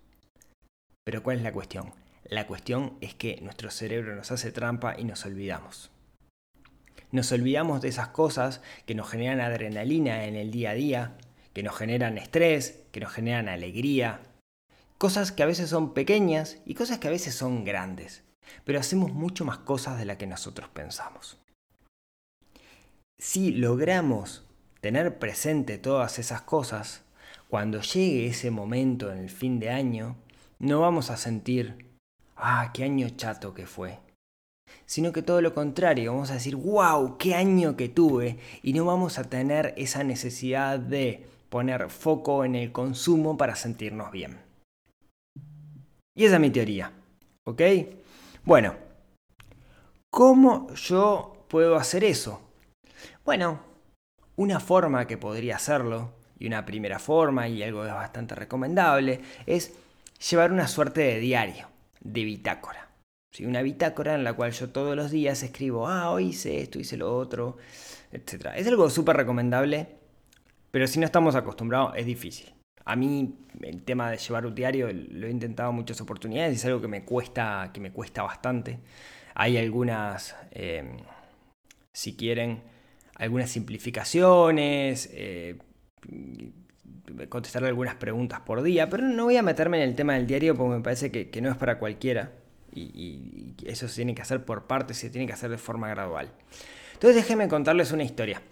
Pero 1.05 1.23
¿cuál 1.23 1.39
es 1.39 1.43
la 1.43 1.53
cuestión? 1.53 1.93
La 2.25 2.47
cuestión 2.47 2.97
es 3.01 3.15
que 3.15 3.41
nuestro 3.43 3.71
cerebro 3.71 4.15
nos 4.15 4.31
hace 4.33 4.53
trampa 4.53 4.95
y 4.99 5.05
nos 5.05 5.25
olvidamos. 5.25 5.91
Nos 7.13 7.31
olvidamos 7.31 7.83
de 7.83 7.89
esas 7.89 8.09
cosas 8.09 8.63
que 8.87 8.95
nos 8.95 9.09
generan 9.09 9.41
adrenalina 9.41 10.25
en 10.25 10.35
el 10.35 10.51
día 10.51 10.71
a 10.71 10.75
día, 10.75 11.17
que 11.53 11.63
nos 11.63 11.77
generan 11.77 12.17
estrés, 12.17 12.81
que 12.91 13.01
nos 13.01 13.13
generan 13.13 13.51
alegría. 13.51 14.23
Cosas 14.97 15.31
que 15.31 15.43
a 15.43 15.47
veces 15.47 15.69
son 15.69 15.93
pequeñas 15.93 16.57
y 16.65 16.73
cosas 16.73 16.99
que 16.99 17.09
a 17.09 17.11
veces 17.11 17.35
son 17.35 17.65
grandes. 17.65 18.23
Pero 18.65 18.81
hacemos 18.81 19.13
mucho 19.13 19.45
más 19.45 19.59
cosas 19.59 19.99
de 19.99 20.07
las 20.07 20.17
que 20.17 20.27
nosotros 20.27 20.71
pensamos. 20.71 21.39
Si 23.19 23.53
logramos 23.53 24.47
tener 24.81 25.19
presente 25.19 25.77
todas 25.77 26.19
esas 26.19 26.41
cosas, 26.41 27.03
cuando 27.49 27.83
llegue 27.83 28.27
ese 28.29 28.51
momento 28.51 29.13
en 29.13 29.19
el 29.19 29.29
fin 29.29 29.61
de 29.61 29.69
año, 29.69 30.17
no 30.59 30.81
vamos 30.81 31.11
a 31.11 31.19
sentir, 31.19 31.91
ah, 32.37 32.71
qué 32.73 32.85
año 32.85 33.11
chato 33.11 33.53
que 33.53 33.67
fue. 33.67 33.99
Sino 34.93 35.11
que 35.11 35.22
todo 35.22 35.41
lo 35.41 35.55
contrario, 35.55 36.13
vamos 36.13 36.31
a 36.31 36.34
decir, 36.34 36.55
wow, 36.55 37.17
qué 37.17 37.34
año 37.34 37.79
que 37.79 37.89
tuve. 37.89 38.37
Y 38.63 38.75
no 38.75 38.84
vamos 38.84 39.19
a 39.19 39.25
tener 39.25 39.72
esa 39.79 40.05
necesidad 40.05 40.79
de 40.79 41.27
poner 41.49 41.89
foco 41.89 42.44
en 42.44 42.55
el 42.56 42.72
consumo 42.72 43.39
para 43.39 43.56
sentirnos 43.56 44.13
bien. 44.13 44.39
Y 46.15 46.27
esa 46.27 46.34
es 46.34 46.41
mi 46.43 46.51
teoría. 46.51 46.93
¿Ok? 47.44 47.63
Bueno, 48.44 48.75
¿cómo 50.11 50.70
yo 50.75 51.46
puedo 51.49 51.77
hacer 51.77 52.05
eso? 52.05 52.43
Bueno, 53.25 53.61
una 54.37 54.61
forma 54.61 55.06
que 55.06 55.17
podría 55.17 55.56
hacerlo, 55.56 56.11
y 56.39 56.49
una 56.49 56.67
primera 56.67 56.99
forma, 56.99 57.49
y 57.49 57.63
algo 57.63 57.87
es 57.87 57.94
bastante 57.94 58.34
recomendable, 58.34 59.22
es 59.46 59.72
llevar 60.31 60.53
una 60.53 60.69
suerte 60.69 61.01
de 61.01 61.19
diario, 61.19 61.69
de 62.03 62.25
bitácora. 62.25 62.81
Una 63.41 63.62
bitácora 63.62 64.15
en 64.15 64.24
la 64.24 64.34
cual 64.34 64.53
yo 64.53 64.69
todos 64.70 64.94
los 64.94 65.10
días 65.10 65.43
escribo, 65.43 65.89
ah, 65.89 66.10
hoy 66.10 66.29
hice 66.29 66.60
esto, 66.60 66.79
hice 66.79 66.96
lo 66.96 67.17
otro, 67.17 67.56
etc. 68.12 68.48
Es 68.56 68.67
algo 68.67 68.91
súper 68.91 69.17
recomendable 69.17 70.03
pero 70.72 70.86
si 70.89 70.98
no 70.98 71.06
estamos 71.06 71.36
acostumbrados 71.36 71.93
es 71.96 72.06
difícil. 72.06 72.53
A 72.84 72.96
mí 72.96 73.36
el 73.60 73.84
tema 73.84 74.10
de 74.10 74.17
llevar 74.17 74.46
un 74.46 74.55
diario 74.56 74.89
lo 74.93 75.29
he 75.29 75.31
intentado 75.31 75.70
muchas 75.70 76.01
oportunidades 76.01 76.56
es 76.56 76.65
algo 76.65 76.81
que 76.81 76.89
me 76.89 77.05
cuesta, 77.05 77.70
que 77.72 77.81
me 77.81 77.93
cuesta 77.93 78.22
bastante. 78.22 78.81
Hay 79.34 79.56
algunas, 79.58 80.34
em, 80.51 80.96
si 81.93 82.17
quieren, 82.17 82.62
algunas 83.17 83.51
simplificaciones, 83.51 85.10
eh, 85.12 85.58
contestar 87.29 87.65
algunas 87.65 87.94
preguntas 87.96 88.41
por 88.41 88.62
día, 88.62 88.89
pero 88.89 89.05
no 89.05 89.24
voy 89.24 89.36
a 89.36 89.43
meterme 89.43 89.82
en 89.82 89.89
el 89.91 89.94
tema 89.94 90.15
del 90.15 90.27
diario 90.27 90.56
porque 90.56 90.77
me 90.77 90.82
parece 90.82 91.10
que 91.12 91.41
no 91.43 91.51
es 91.51 91.56
para 91.56 91.79
cualquiera. 91.79 92.32
Y, 92.74 93.55
eso 93.64 93.88
se 93.88 93.96
tiene 93.96 94.14
que 94.14 94.22
hacer 94.22 94.44
por 94.44 94.67
partes, 94.67 94.96
se 94.96 95.10
tiene 95.10 95.26
que 95.26 95.32
hacer 95.32 95.50
de 95.50 95.58
forma 95.58 95.88
gradual. 95.88 96.32
Entonces 96.94 97.17
déjenme 97.17 97.48
contarles 97.48 97.93
una 97.93 98.02
historia. 98.02 98.43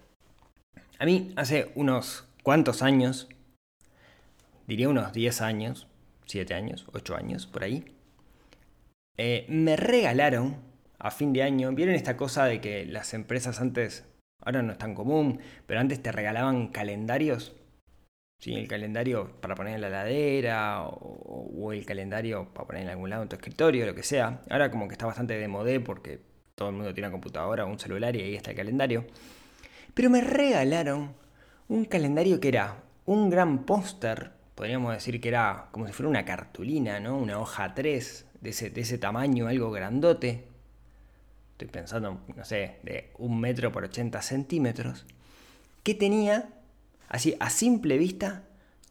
A 0.99 1.05
mí 1.05 1.33
hace 1.37 1.73
unos 1.75 2.29
cuantos 2.43 2.83
años, 2.83 3.29
diría 4.67 4.89
unos 4.89 5.13
10 5.13 5.41
años, 5.41 5.87
7 6.27 6.55
años, 6.55 6.87
8 6.93 7.17
años, 7.17 7.47
por 7.47 7.65
ahí, 7.65 7.85
eh, 9.17 9.47
me 9.49 9.77
regalaron 9.77 10.57
a 10.99 11.11
fin 11.11 11.33
de 11.33 11.43
año, 11.43 11.73
¿vieron 11.73 11.95
esta 11.95 12.17
cosa 12.17 12.45
de 12.45 12.61
que 12.61 12.85
las 12.85 13.15
empresas 13.15 13.61
antes, 13.61 14.05
ahora 14.41 14.63
no 14.63 14.73
es 14.73 14.79
tan 14.79 14.95
común, 14.95 15.41
pero 15.67 15.81
antes 15.81 16.03
te 16.03 16.13
regalaban 16.13 16.69
calendarios? 16.69 17.55
¿Sí? 18.41 18.55
El 18.55 18.69
calendario 18.69 19.31
para 19.41 19.55
poner 19.55 19.75
en 19.75 19.83
la 19.83 19.91
ladera 19.91 20.83
o, 20.83 21.73
el 21.73 21.85
calendario 21.85 22.49
para 22.53 22.67
poner 22.67 22.83
en 22.83 22.89
algún 22.89 23.11
lado 23.11 23.23
en 23.23 23.29
tu 23.29 23.37
escritorio, 23.37 23.87
lo 23.87 23.95
que 23.95 24.03
sea. 24.03 24.41
Ahora 24.51 24.71
como 24.71 24.89
que 24.89 24.95
está 24.95 25.07
bastante 25.07 25.39
de 25.39 25.47
modé 25.47 25.79
porque 25.79 26.21
todo 26.55 26.71
el 26.71 26.75
mundo 26.75 26.93
tiene 26.95 27.09
una 27.09 27.13
computadora 27.13 27.65
o 27.67 27.69
un 27.69 27.79
celular 27.79 28.17
y 28.17 28.23
ahí 28.23 28.35
está 28.35 28.51
el 28.51 28.57
calendario. 28.57 29.05
Pero 29.93 30.09
me 30.09 30.23
regalaron 30.23 31.15
un 31.69 31.85
calendario 31.85 32.41
que 32.41 32.49
era 32.49 32.83
un 33.05 33.29
gran 33.29 33.65
póster, 33.65 34.33
podríamos 34.55 34.93
decir 34.93 35.21
que 35.21 35.29
era 35.29 35.69
como 35.71 35.87
si 35.87 35.93
fuera 35.93 36.09
una 36.09 36.25
cartulina, 36.25 36.99
¿no? 36.99 37.19
Una 37.19 37.39
hoja 37.39 37.75
3 37.75 38.27
de 38.41 38.51
ese, 38.51 38.71
de 38.71 38.81
ese 38.81 38.99
tamaño, 38.99 39.49
algo 39.49 39.71
grandote. 39.71 40.47
Estoy 41.53 41.69
pensando, 41.69 42.21
no 42.35 42.45
sé, 42.45 42.79
de 42.83 43.11
un 43.19 43.39
metro 43.39 43.71
por 43.71 43.85
80 43.85 44.23
centímetros. 44.23 45.07
Que 45.83 45.95
tenía, 45.95 46.49
así 47.11 47.37
a 47.41 47.51
simple 47.51 47.99
vista, 47.99 48.45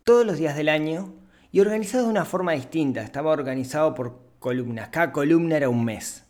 todos 0.03 0.25
los 0.25 0.37
días 0.37 0.55
del 0.55 0.69
año 0.69 1.15
y 1.51 1.61
organizado 1.61 2.03
de 2.03 2.11
una 2.11 2.25
forma 2.25 2.51
distinta. 2.51 3.01
Estaba 3.01 3.31
organizado 3.31 3.95
por 3.95 4.19
columnas. 4.37 4.89
Cada 4.89 5.11
columna 5.11 5.57
era 5.57 5.69
un 5.69 5.83
mes. 5.83 6.25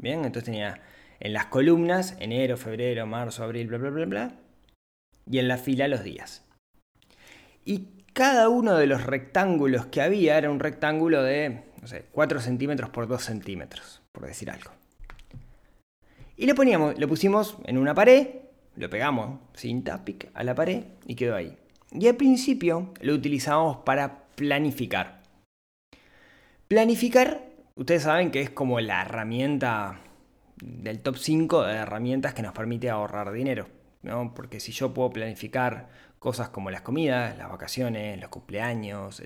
Bien, 0.00 0.24
entonces 0.24 0.44
tenía 0.44 0.80
en 1.20 1.32
las 1.32 1.46
columnas 1.46 2.16
enero, 2.20 2.56
febrero, 2.56 3.06
marzo, 3.06 3.44
abril, 3.44 3.68
bla, 3.68 3.78
bla, 3.78 3.90
bla, 3.90 4.06
bla. 4.06 4.32
Y 5.30 5.38
en 5.38 5.48
la 5.48 5.58
fila 5.58 5.88
los 5.88 6.02
días. 6.02 6.44
Y 7.64 7.88
cada 8.12 8.48
uno 8.48 8.76
de 8.76 8.86
los 8.86 9.04
rectángulos 9.04 9.86
que 9.86 10.00
había 10.00 10.38
era 10.38 10.50
un 10.50 10.60
rectángulo 10.60 11.22
de, 11.22 11.64
no 11.80 11.88
sé, 11.88 12.06
4 12.12 12.40
centímetros 12.40 12.90
por 12.90 13.08
2 13.08 13.22
centímetros, 13.22 14.02
por 14.12 14.26
decir 14.26 14.50
algo. 14.50 14.70
Y 16.36 16.46
lo 16.46 16.54
poníamos, 16.54 16.98
lo 16.98 17.08
pusimos 17.08 17.56
en 17.64 17.78
una 17.78 17.94
pared, 17.94 18.43
lo 18.76 18.90
pegamos 18.90 19.40
sin 19.54 19.84
tapic 19.84 20.30
a 20.34 20.44
la 20.44 20.54
pared 20.54 20.84
y 21.06 21.14
quedó 21.14 21.36
ahí. 21.36 21.56
Y 21.92 22.08
al 22.08 22.16
principio 22.16 22.92
lo 23.00 23.14
utilizábamos 23.14 23.78
para 23.78 24.24
planificar. 24.34 25.22
Planificar, 26.66 27.42
ustedes 27.76 28.02
saben 28.02 28.30
que 28.30 28.40
es 28.40 28.50
como 28.50 28.80
la 28.80 29.02
herramienta 29.02 30.00
del 30.62 31.00
top 31.00 31.16
5 31.16 31.62
de 31.64 31.74
herramientas 31.74 32.34
que 32.34 32.42
nos 32.42 32.52
permite 32.52 32.90
ahorrar 32.90 33.32
dinero. 33.32 33.68
¿no? 34.02 34.34
Porque 34.34 34.60
si 34.60 34.72
yo 34.72 34.92
puedo 34.92 35.10
planificar 35.10 35.88
cosas 36.18 36.48
como 36.50 36.70
las 36.70 36.82
comidas, 36.82 37.36
las 37.36 37.50
vacaciones, 37.50 38.20
los 38.20 38.28
cumpleaños, 38.28 39.20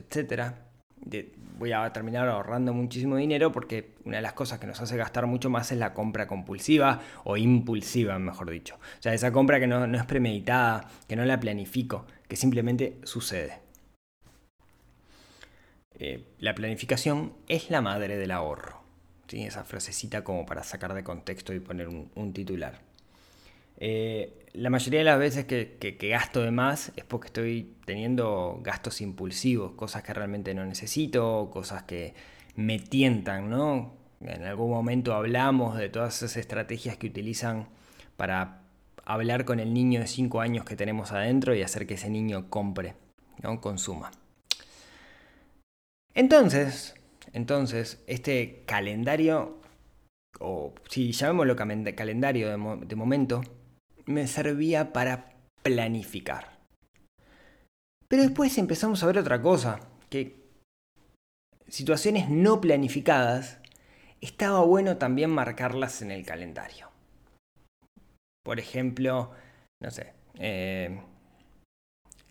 etc., 1.07 1.35
voy 1.59 1.73
a 1.73 1.93
terminar 1.93 2.29
ahorrando 2.29 2.73
muchísimo 2.73 3.17
dinero 3.17 3.51
porque 3.53 3.95
una 4.05 4.17
de 4.17 4.23
las 4.23 4.33
cosas 4.33 4.59
que 4.59 4.67
nos 4.67 4.81
hace 4.81 4.97
gastar 4.97 5.27
mucho 5.27 5.51
más 5.51 5.73
es 5.73 5.79
la 5.79 5.93
compra 5.93 6.27
compulsiva 6.27 7.01
o 7.25 7.37
impulsiva, 7.37 8.19
mejor 8.19 8.51
dicho. 8.51 8.77
O 8.77 9.03
sea, 9.03 9.13
esa 9.13 9.33
compra 9.33 9.59
que 9.59 9.67
no, 9.67 9.87
no 9.87 9.99
es 9.99 10.07
premeditada, 10.07 10.89
que 11.09 11.17
no 11.17 11.25
la 11.25 11.41
planifico, 11.41 12.07
que 12.29 12.37
simplemente 12.37 12.99
sucede. 13.03 13.61
Eh, 15.99 16.25
la 16.39 16.55
planificación 16.55 17.33
es 17.49 17.71
la 17.71 17.83
madre 17.83 18.17
del 18.17 18.31
ahorro. 18.31 18.81
¿sí? 19.27 19.43
Esa 19.43 19.65
frasecita 19.65 20.23
como 20.23 20.47
para 20.47 20.63
sacar 20.63 20.95
de 20.95 21.03
contexto 21.03 21.53
y 21.53 21.61
poner 21.61 21.89
un 21.89 22.33
titular. 22.33 22.88
Eh, 23.81 24.47
la 24.55 24.71
mayoría 24.71 25.01
de 25.01 25.05
las 25.05 25.19
veces 25.19 25.45
que, 25.45 25.97
gasto 26.11 26.43
de 26.43 26.51
más 26.51 26.93
es 26.97 27.05
porque 27.05 27.29
estoy 27.29 27.77
teniendo 27.85 28.59
gastos 28.63 29.01
impulsivos, 29.01 29.73
cosas 29.73 30.03
que 30.03 30.13
realmente 30.13 30.53
no 30.53 30.65
necesito, 30.67 31.49
cosas 31.53 31.85
que 31.85 32.15
me 32.57 32.81
tientan, 32.81 33.49
¿no? 33.49 33.95
En 34.21 34.43
algún 34.45 34.71
momento 34.71 35.15
hablamos 35.15 35.79
de 35.79 35.89
todas 35.89 36.17
esas 36.17 36.37
estrategias 36.37 36.97
que 36.97 37.07
utilizan 37.07 37.69
para 38.17 38.63
hablar 39.05 39.45
con 39.45 39.61
el 39.61 39.73
niño 39.73 40.01
de 40.01 40.09
5 40.09 40.41
años 40.41 40.65
que 40.65 40.75
tenemos 40.75 41.13
adentro 41.13 41.55
y 41.55 41.63
hacer 41.63 41.87
que 41.87 41.95
ese 41.95 42.11
niño 42.11 42.51
compre, 42.51 42.95
¿no? 43.43 43.61
consuma. 43.61 44.11
Entonces, 46.15 46.97
entonces, 47.33 48.03
este 48.09 48.65
calendario, 48.67 49.61
o 50.41 50.75
si 50.89 51.13
llamémoslo 51.13 51.55
calendario 51.55 52.49
de 52.49 52.97
momento, 52.97 53.43
me 54.09 54.27
servía 54.27 54.93
para 54.93 55.35
planificar. 55.63 56.59
Pero 58.09 58.23
después 58.23 58.57
empezamos 58.57 59.03
a 59.03 59.07
ver 59.07 59.19
otra 59.19 59.43
cosa, 59.43 59.81
que 60.09 60.49
situaciones 61.69 62.31
no 62.31 62.61
planificadas 62.61 63.59
estaba 64.23 64.61
bueno 64.61 64.97
también 64.97 65.31
marcarlas 65.31 66.01
en 66.01 66.11
el 66.11 66.25
calendario. 66.25 66.91
Por 68.43 68.59
ejemplo, 68.59 69.31
no 69.83 69.91
sé, 69.91 70.15
eh, 70.39 70.99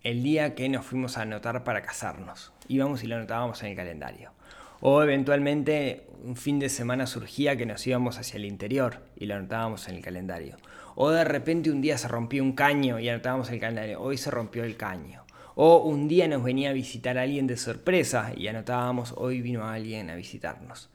el 0.02 0.24
día 0.24 0.56
que 0.56 0.68
nos 0.70 0.84
fuimos 0.84 1.18
a 1.18 1.22
anotar 1.22 1.64
para 1.64 1.84
casarnos. 1.84 2.54
Íbamos 2.68 3.04
y 3.04 3.08
lo 3.08 3.18
anotábamos 3.18 3.62
en 3.62 3.70
el 3.70 3.76
calendario. 3.76 4.32
O 4.80 5.04
eventualmente 5.04 6.08
un 6.24 6.36
fin 6.36 6.60
de 6.60 6.70
semana 6.70 7.06
surgía 7.06 7.56
que 7.56 7.66
nos 7.66 7.86
íbamos 7.86 8.18
hacia 8.18 8.38
el 8.38 8.46
interior 8.46 9.04
y 9.16 9.28
lo 9.28 9.36
anotábamos 9.36 9.88
en 9.88 9.96
el 9.96 10.02
calendario. 10.04 10.58
O 11.00 11.12
de 11.12 11.24
repente 11.24 11.70
un 11.70 11.80
día 11.80 11.96
se 11.96 12.08
rompió 12.08 12.42
un 12.42 12.54
caño 12.54 13.00
y 13.00 13.08
anotábamos 13.08 13.52
el 13.52 13.60
calendario. 13.60 14.02
Hoy 14.02 14.18
se 14.18 14.32
rompió 14.32 14.64
el 14.64 14.78
caño. 14.78 15.26
O 15.54 15.84
un 15.84 16.08
día 16.08 16.28
nos 16.28 16.44
venía 16.44 16.72
a 16.72 16.74
visitar 16.74 17.20
alguien 17.20 17.46
de 17.46 17.56
sorpresa 17.56 18.32
y 18.36 18.48
anotábamos 18.48 19.14
hoy 19.16 19.42
vino 19.42 19.68
alguien 19.68 20.10
a 20.10 20.16
visitarnos. 20.16 20.90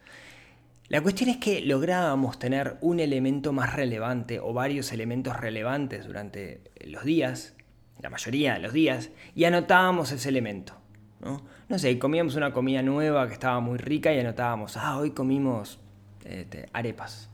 La 0.89 1.01
cuestión 1.03 1.31
es 1.31 1.37
que 1.37 1.61
lográbamos 1.61 2.41
tener 2.41 2.79
un 2.81 2.99
elemento 2.99 3.53
más 3.53 3.77
relevante 3.77 4.41
o 4.41 4.53
varios 4.53 4.91
elementos 4.93 5.37
relevantes 5.37 6.05
durante 6.05 6.63
los 6.85 7.05
días, 7.05 7.55
la 8.01 8.11
mayoría 8.11 8.55
de 8.55 8.59
los 8.59 8.73
días, 8.73 9.11
y 9.37 9.45
anotábamos 9.45 10.11
ese 10.11 10.31
elemento. 10.31 10.75
¿no? 11.21 11.45
no 11.69 11.79
sé, 11.79 11.97
comíamos 12.01 12.35
una 12.35 12.53
comida 12.53 12.83
nueva 12.83 13.29
que 13.29 13.35
estaba 13.35 13.61
muy 13.61 13.79
rica 13.79 14.13
y 14.13 14.19
anotábamos, 14.19 14.77
ah, 14.77 14.99
hoy 14.99 15.13
comimos 15.13 15.79
este, 16.25 16.69
arepas. 16.73 17.31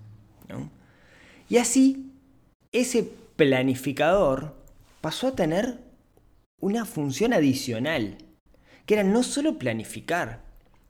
¿no? 0.51 0.71
Y 1.49 1.57
así 1.57 2.08
ese 2.73 3.11
planificador 3.37 4.55
pasó 5.01 5.29
a 5.29 5.37
tener 5.37 5.79
una 6.61 6.85
función 6.85 7.33
adicional, 7.33 8.19
que 8.85 8.95
era 8.95 9.05
no 9.05 9.23
solo 9.23 9.59
planificar, 9.59 10.43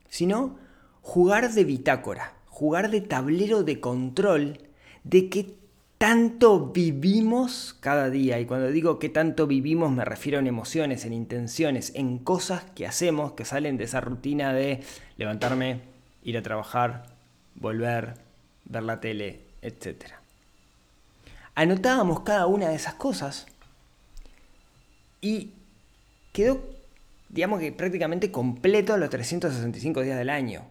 sino 0.08 0.58
jugar 1.02 1.52
de 1.52 1.64
bitácora, 1.64 2.34
jugar 2.46 2.90
de 2.90 3.00
tablero 3.00 3.62
de 3.62 3.80
control 3.80 4.58
de 5.04 5.28
qué 5.28 5.54
tanto 5.98 6.70
vivimos 6.72 7.76
cada 7.80 8.08
día. 8.08 8.40
Y 8.40 8.46
cuando 8.46 8.68
digo 8.68 8.98
qué 8.98 9.08
tanto 9.08 9.46
vivimos 9.46 9.92
me 9.92 10.04
refiero 10.04 10.38
en 10.38 10.46
emociones, 10.46 11.04
en 11.04 11.12
intenciones, 11.12 11.92
en 11.94 12.18
cosas 12.18 12.64
que 12.74 12.86
hacemos 12.86 13.32
que 13.32 13.44
salen 13.44 13.76
de 13.76 13.84
esa 13.84 14.00
rutina 14.00 14.52
de 14.52 14.80
levantarme, 15.16 15.82
ir 16.22 16.38
a 16.38 16.42
trabajar, 16.42 17.14
volver, 17.54 18.14
ver 18.64 18.82
la 18.82 19.00
tele, 19.00 19.42
etc 19.62 20.17
anotábamos 21.58 22.20
cada 22.20 22.46
una 22.46 22.68
de 22.68 22.76
esas 22.76 22.94
cosas 22.94 23.48
y 25.20 25.50
quedó, 26.32 26.60
digamos 27.28 27.58
que 27.58 27.72
prácticamente 27.72 28.30
completo 28.30 28.96
los 28.96 29.10
365 29.10 30.02
días 30.02 30.16
del 30.16 30.30
año. 30.30 30.62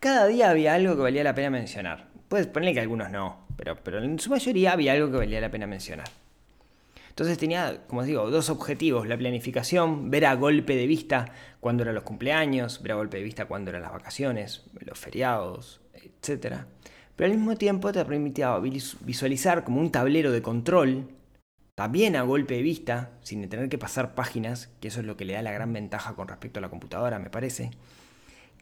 Cada 0.00 0.26
día 0.26 0.50
había 0.50 0.74
algo 0.74 0.96
que 0.96 1.00
valía 1.00 1.24
la 1.24 1.34
pena 1.34 1.48
mencionar. 1.48 2.08
Puedes 2.28 2.46
ponerle 2.46 2.74
que 2.74 2.80
algunos 2.80 3.10
no, 3.10 3.46
pero, 3.56 3.76
pero 3.82 4.04
en 4.04 4.18
su 4.18 4.28
mayoría 4.28 4.72
había 4.72 4.92
algo 4.92 5.10
que 5.10 5.16
valía 5.16 5.40
la 5.40 5.50
pena 5.50 5.66
mencionar. 5.66 6.10
Entonces 7.08 7.38
tenía, 7.38 7.78
como 7.86 8.02
os 8.02 8.06
digo, 8.06 8.28
dos 8.30 8.50
objetivos. 8.50 9.08
La 9.08 9.16
planificación, 9.16 10.10
ver 10.10 10.26
a 10.26 10.34
golpe 10.34 10.76
de 10.76 10.86
vista 10.86 11.24
cuándo 11.60 11.84
eran 11.84 11.94
los 11.94 12.04
cumpleaños, 12.04 12.82
ver 12.82 12.92
a 12.92 12.96
golpe 12.96 13.16
de 13.16 13.22
vista 13.22 13.46
cuándo 13.46 13.70
eran 13.70 13.80
las 13.80 13.92
vacaciones, 13.92 14.64
los 14.84 14.98
feriados, 14.98 15.80
etc 15.94 16.66
pero 17.16 17.30
al 17.30 17.38
mismo 17.38 17.56
tiempo 17.56 17.92
te 17.92 18.04
permitía 18.04 18.56
visualizar 18.58 19.64
como 19.64 19.80
un 19.80 19.90
tablero 19.90 20.32
de 20.32 20.42
control, 20.42 21.08
también 21.74 22.16
a 22.16 22.22
golpe 22.22 22.54
de 22.54 22.62
vista, 22.62 23.12
sin 23.22 23.48
tener 23.48 23.68
que 23.68 23.78
pasar 23.78 24.14
páginas, 24.14 24.70
que 24.80 24.88
eso 24.88 25.00
es 25.00 25.06
lo 25.06 25.16
que 25.16 25.24
le 25.24 25.34
da 25.34 25.42
la 25.42 25.52
gran 25.52 25.72
ventaja 25.72 26.14
con 26.14 26.28
respecto 26.28 26.58
a 26.58 26.62
la 26.62 26.70
computadora, 26.70 27.18
me 27.18 27.30
parece, 27.30 27.70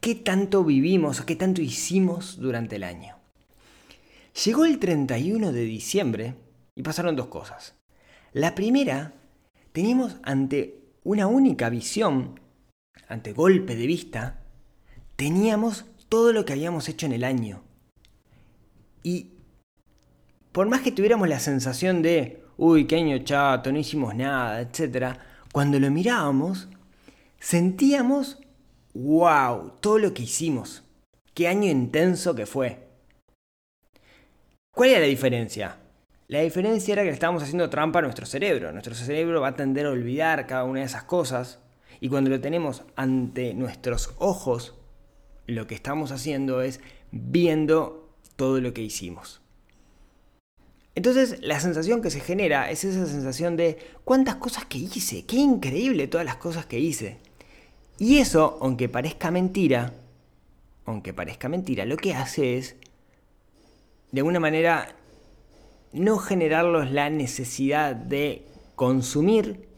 qué 0.01 0.15
tanto 0.15 0.65
vivimos 0.65 1.21
o 1.21 1.27
qué 1.27 1.37
tanto 1.37 1.63
hicimos 1.63 2.39
durante 2.39 2.77
el 2.77 2.85
año. 2.85 3.17
Llegó 4.45 4.65
el 4.65 4.79
31 4.79 5.53
de 5.53 5.65
diciembre 5.65 6.35
y 6.75 6.83
pasaron 6.83 7.17
dos 7.17 7.27
cosas. 7.27 7.75
La 8.33 8.55
primera, 8.55 9.13
teníamos 9.73 10.17
ante 10.23 10.81
una 11.05 11.27
única 11.27 11.69
visión, 11.69 12.41
ante 13.09 13.35
golpe 13.35 13.77
de 13.77 13.87
vista, 13.87 14.41
teníamos 15.17 15.85
todo 16.09 16.33
lo 16.33 16.47
que 16.47 16.55
habíamos 16.55 16.89
hecho 16.89 17.05
en 17.05 17.13
el 17.13 17.25
año. 17.25 17.63
Y 19.03 19.33
por 20.53 20.69
más 20.69 20.83
que 20.83 20.93
tuviéramos 20.93 21.29
la 21.29 21.41
sensación 21.41 22.03
de, 22.03 22.45
uy, 22.57 22.87
qué 22.87 22.97
año 22.97 23.19
chato, 23.19 23.73
no 23.73 23.79
hicimos 23.79 24.15
nada, 24.15 24.61
etc., 24.61 25.19
cuando 25.53 25.79
lo 25.79 25.91
mirábamos, 25.91 26.69
sentíamos, 27.39 28.39
wow, 28.95 29.73
todo 29.81 29.99
lo 29.99 30.15
que 30.15 30.23
hicimos. 30.23 30.83
Qué 31.35 31.49
año 31.49 31.71
intenso 31.71 32.35
que 32.35 32.47
fue. 32.47 32.89
¿Cuál 34.75 34.91
era 34.91 35.01
la 35.01 35.07
diferencia? 35.07 35.79
La 36.29 36.41
diferencia 36.41 36.93
era 36.93 37.03
que 37.03 37.09
le 37.09 37.15
estábamos 37.15 37.43
haciendo 37.43 37.69
trampa 37.69 37.99
a 37.99 38.03
nuestro 38.03 38.25
cerebro. 38.25 38.73
Nuestro 38.73 38.95
cerebro 38.95 39.41
va 39.41 39.49
a 39.49 39.57
tender 39.57 39.87
a 39.87 39.91
olvidar 39.91 40.47
cada 40.47 40.65
una 40.65 40.81
de 40.81 40.87
esas 40.87 41.05
cosas 41.05 41.59
y 42.01 42.09
cuando 42.09 42.31
lo 42.31 42.41
tenemos 42.41 42.83
ante 42.97 43.55
nuestros 43.55 44.15
ojos, 44.19 44.75
lo 45.47 45.67
que 45.67 45.75
estamos 45.75 46.11
haciendo 46.11 46.63
es 46.63 46.81
viendo 47.11 48.02
todo 48.43 48.61
lo 48.61 48.75
que 48.75 48.83
hicimos. 48.83 49.41
Entonces 50.97 51.39
la 51.43 51.61
sensación 51.61 52.03
que 52.03 52.11
se 52.11 52.19
genera 52.19 52.73
es 52.73 52.83
esa 52.83 53.07
sensación 53.07 53.57
de 53.57 53.79
cuántas 54.03 54.35
cosas 54.35 54.65
que 54.65 54.79
hice, 54.79 55.25
qué 55.27 55.37
increíble 55.37 56.09
todas 56.09 56.27
las 56.27 56.39
cosas 56.39 56.67
que 56.67 56.81
hice. 56.81 57.19
Y 58.01 58.19
eso, 58.19 58.59
aunque 58.61 58.89
parezca 58.89 59.31
mentira, 59.31 59.93
aunque 60.87 61.15
parezca 61.15 61.49
mentira, 61.49 61.85
lo 61.85 61.97
que 61.97 62.15
hace 62.15 62.59
es, 62.59 62.75
de 64.11 64.23
alguna 64.23 64.41
manera, 64.41 64.97
no 65.93 66.19
generarlos 66.19 66.91
la 66.91 67.11
necesidad 67.11 67.95
de 67.95 68.45
consumir 68.75 69.69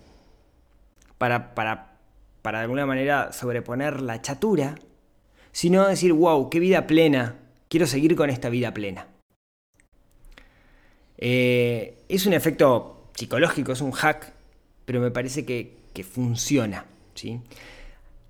para, 1.19 1.55
para, 1.55 1.99
para 2.41 2.61
de 2.61 2.65
alguna 2.65 2.87
manera 2.87 3.31
sobreponer 3.35 4.01
la 4.01 4.23
chatura, 4.23 4.77
sino 5.53 5.87
decir, 5.87 6.15
wow, 6.15 6.49
qué 6.49 6.61
vida 6.61 6.87
plena, 6.87 7.44
quiero 7.75 7.89
seguir 7.89 8.15
con 8.15 8.31
esta 8.31 8.51
vida 8.51 8.73
plena. 8.73 9.09
Eh, 11.19 12.05
es 12.09 12.25
un 12.25 12.33
efecto 12.33 13.11
psicológico, 13.17 13.73
es 13.73 13.81
un 13.81 13.91
hack, 13.91 14.33
pero 14.85 15.01
me 15.01 15.11
parece 15.11 15.45
que, 15.45 16.05
funciona. 16.05 16.85
¿sí? 17.17 17.41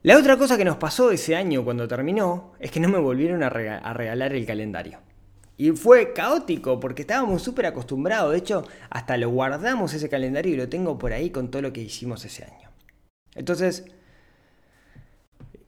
La 0.03 0.17
otra 0.17 0.39
cosa 0.39 0.57
que 0.57 0.65
nos 0.65 0.79
pasó 0.79 1.11
ese 1.11 1.37
año 1.37 1.63
cuando 1.63 1.87
terminó 1.87 2.55
es 2.59 2.71
que 2.71 2.81
no 2.81 2.89
me 2.89 2.97
volvieron 2.97 3.43
a, 3.43 3.51
regalar 3.51 4.33
el 4.33 4.47
calendario. 4.47 5.01
Y 5.59 5.73
fue 5.73 6.15
caótico 6.15 6.81
porque 6.81 7.03
estábamos 7.03 7.43
súper 7.43 7.67
acostumbrados. 7.67 8.33
De 8.33 8.39
hecho, 8.39 8.67
hasta 8.89 9.19
lo 9.19 9.29
guardamos 9.29 9.93
ese 9.93 10.09
calendario 10.09 10.55
y 10.55 10.57
lo 10.57 10.71
tengo 10.71 10.97
por 10.97 11.13
ahí 11.13 11.29
con 11.29 11.51
todo 11.51 11.61
lo 11.61 11.71
que 11.71 11.83
hicimos 11.83 12.25
ese 12.25 12.45
año. 12.45 12.71
Entonces, 13.35 13.85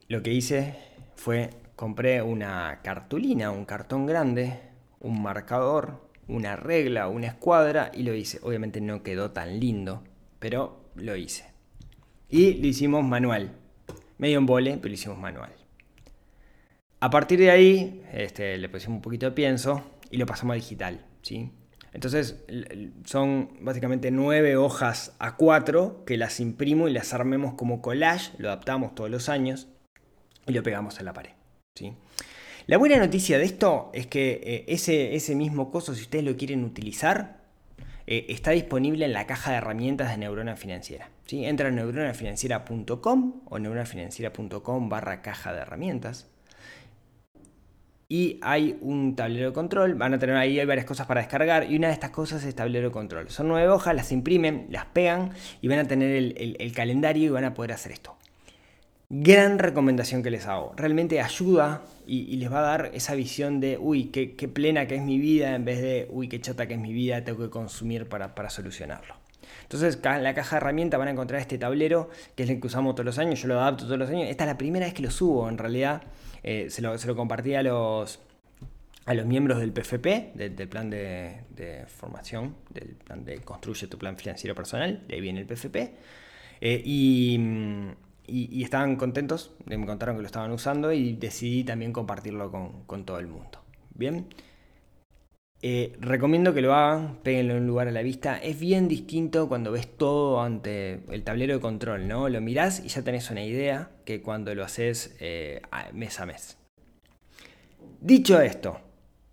lo 0.08 0.22
que 0.22 0.32
hice 0.32 0.78
fue 1.14 1.50
compré 1.76 2.22
una 2.22 2.80
cartulina, 2.82 3.50
un 3.50 3.66
cartón 3.66 4.06
grande, 4.06 4.58
un 4.98 5.22
marcador, 5.22 6.08
una 6.26 6.56
regla, 6.56 7.08
una 7.08 7.28
escuadra 7.28 7.92
y 7.94 8.02
lo 8.02 8.14
hice. 8.14 8.40
Obviamente 8.42 8.80
no 8.80 9.02
quedó 9.02 9.30
tan 9.30 9.60
lindo, 9.60 10.02
pero 10.38 10.90
lo 10.96 11.14
hice. 11.16 11.44
Y 12.28 12.54
lo 12.54 12.66
hicimos 12.66 13.04
manual. 13.04 13.52
Medio 14.18 14.38
en 14.38 14.46
vole, 14.46 14.78
pero 14.78 14.88
lo 14.88 14.94
hicimos 14.94 15.18
manual. 15.18 15.52
A 16.98 17.10
partir 17.10 17.38
de 17.38 17.50
ahí, 17.50 18.02
este, 18.12 18.56
le 18.56 18.68
pusimos 18.70 18.96
un 18.96 19.02
poquito 19.02 19.26
de 19.26 19.32
pienso 19.32 19.82
y 20.10 20.16
lo 20.16 20.24
pasamos 20.24 20.54
a 20.54 20.56
digital. 20.56 21.04
¿sí? 21.20 21.52
Entonces, 21.92 22.42
son 23.04 23.50
básicamente 23.60 24.10
nueve 24.10 24.56
hojas 24.56 25.14
a 25.18 25.36
cuatro 25.36 26.04
que 26.06 26.16
las 26.16 26.40
imprimo 26.40 26.88
y 26.88 26.92
las 26.92 27.12
armemos 27.12 27.54
como 27.54 27.82
collage, 27.82 28.32
lo 28.38 28.48
adaptamos 28.48 28.94
todos 28.94 29.10
los 29.10 29.28
años 29.28 29.68
y 30.46 30.52
lo 30.52 30.62
pegamos 30.62 30.98
en 30.98 31.04
la 31.04 31.12
pared. 31.12 31.35
¿Sí? 31.76 31.92
La 32.66 32.78
buena 32.78 32.96
noticia 32.96 33.38
de 33.38 33.44
esto 33.44 33.90
es 33.92 34.08
que 34.08 34.40
eh, 34.42 34.64
ese, 34.66 35.14
ese, 35.14 35.36
mismo 35.36 35.70
coso, 35.70 35.94
si 35.94 36.02
ustedes 36.02 36.24
lo 36.24 36.36
quieren 36.36 36.64
utilizar, 36.64 37.36
eh, 38.08 38.26
está 38.28 38.50
disponible 38.50 39.04
en 39.04 39.12
la 39.12 39.26
caja 39.26 39.52
de 39.52 39.58
herramientas 39.58 40.10
de 40.10 40.16
Neurona 40.18 40.56
Financiera. 40.56 41.10
¿sí? 41.26 41.44
Entra 41.44 41.68
en 41.68 41.76
neuronafinanciera.com 41.76 43.42
o 43.44 43.58
neuronafinanciera.com 43.60 44.88
barra 44.88 45.22
caja 45.22 45.52
de 45.52 45.60
herramientas. 45.60 46.26
Y 48.08 48.40
hay 48.42 48.78
un 48.80 49.14
tablero 49.14 49.48
de 49.48 49.52
control, 49.52 49.94
van 49.94 50.14
a 50.14 50.18
tener 50.18 50.36
ahí 50.36 50.64
varias 50.64 50.86
cosas 50.86 51.06
para 51.06 51.20
descargar 51.20 51.70
y 51.70 51.76
una 51.76 51.88
de 51.88 51.94
estas 51.94 52.10
cosas 52.10 52.42
es 52.44 52.54
tablero 52.54 52.88
de 52.88 52.92
control. 52.92 53.30
Son 53.30 53.46
nueve 53.46 53.68
hojas, 53.68 53.94
las 53.94 54.10
imprimen, 54.10 54.66
las 54.70 54.86
pegan 54.86 55.30
y 55.60 55.68
van 55.68 55.80
a 55.80 55.84
tener 55.84 56.34
el 56.36 56.72
calendario 56.72 57.26
y 57.26 57.28
van 57.28 57.44
a 57.44 57.54
poder 57.54 57.72
hacer 57.72 57.92
esto. 57.92 58.16
Gran 59.08 59.60
recomendación 59.60 60.24
que 60.24 60.32
les 60.32 60.46
hago. 60.46 60.74
Realmente 60.76 61.20
ayuda 61.20 61.82
y, 62.08 62.36
les 62.38 62.52
va 62.52 62.58
a 62.58 62.62
dar 62.62 62.90
esa 62.92 63.14
visión 63.14 63.60
de, 63.60 63.78
uy, 63.78 64.06
qué, 64.06 64.48
plena 64.48 64.88
que 64.88 64.96
es 64.96 65.02
mi 65.02 65.18
vida, 65.18 65.54
en 65.54 65.64
vez 65.64 65.80
de, 65.80 66.08
uy, 66.10 66.28
qué 66.28 66.40
chata 66.40 66.66
que 66.66 66.74
es 66.74 66.80
mi 66.80 66.92
vida, 66.92 67.22
tengo 67.22 67.38
que 67.38 67.50
consumir 67.50 68.08
para, 68.08 68.50
solucionarlo. 68.50 69.14
Entonces, 69.62 70.00
en 70.02 70.24
la 70.24 70.34
caja 70.34 70.56
de 70.56 70.60
herramientas 70.60 70.98
van 70.98 71.06
a 71.06 71.10
encontrar 71.12 71.40
este 71.40 71.56
tablero, 71.56 72.10
que 72.34 72.42
es 72.42 72.50
el 72.50 72.60
que 72.60 72.66
usamos 72.66 72.96
todos 72.96 73.06
los 73.06 73.18
años, 73.18 73.40
yo 73.40 73.46
lo 73.46 73.60
adapto 73.60 73.84
todos 73.84 73.98
los 73.98 74.10
años. 74.10 74.28
Esta 74.28 74.42
es 74.42 74.48
la 74.48 74.58
primera 74.58 74.86
vez 74.86 74.94
que 74.94 75.02
lo 75.02 75.10
subo, 75.12 75.48
en 75.48 75.58
realidad. 75.58 76.02
Eh, 76.42 76.66
se, 76.70 76.82
lo, 76.82 76.96
compartí 77.14 77.54
a 77.54 77.62
los, 77.62 78.18
a 79.04 79.14
los 79.14 79.24
miembros 79.24 79.60
del 79.60 79.72
PFP, 79.72 80.32
del 80.34 80.68
plan 80.68 80.90
de, 80.90 81.84
formación, 81.86 82.56
del 82.70 82.96
plan 82.96 83.24
de 83.24 83.38
Construye 83.38 83.86
tu 83.86 83.98
plan 83.98 84.16
financiero 84.16 84.56
personal, 84.56 85.04
de 85.06 85.14
ahí 85.14 85.20
viene 85.20 85.40
el 85.42 85.46
PFP. 85.46 85.76
Eh, 86.60 86.82
y 86.84 87.38
y, 88.26 88.62
estaban 88.62 88.96
contentos, 88.96 89.52
me 89.64 89.84
contaron 89.86 90.16
que 90.16 90.22
lo 90.22 90.26
estaban 90.26 90.50
usando 90.50 90.92
y 90.92 91.14
decidí 91.14 91.64
también 91.64 91.92
compartirlo 91.92 92.50
con, 92.86 93.04
todo 93.04 93.18
el 93.18 93.26
mundo. 93.26 93.62
Bien, 93.94 94.26
eh, 95.62 95.96
recomiendo 96.00 96.52
que 96.52 96.60
lo 96.60 96.74
hagan, 96.74 97.18
péguenlo 97.22 97.54
en 97.54 97.62
un 97.62 97.66
lugar 97.66 97.88
a 97.88 97.92
la 97.92 98.02
vista. 98.02 98.36
Es 98.38 98.60
bien 98.60 98.88
distinto 98.88 99.48
cuando 99.48 99.72
ves 99.72 99.88
todo 99.96 100.42
ante 100.42 101.00
el 101.10 101.22
tablero 101.22 101.54
de 101.54 101.60
control, 101.60 102.08
¿no? 102.08 102.28
Lo 102.28 102.40
mirás 102.40 102.82
y 102.84 102.88
ya 102.88 103.02
tenés 103.02 103.30
una 103.30 103.44
idea 103.44 103.90
que 104.04 104.22
cuando 104.22 104.54
lo 104.54 104.64
haces 104.64 105.16
eh, 105.20 105.62
mes 105.92 106.20
a 106.20 106.26
mes. 106.26 106.58
Dicho 108.00 108.40
esto, 108.40 108.80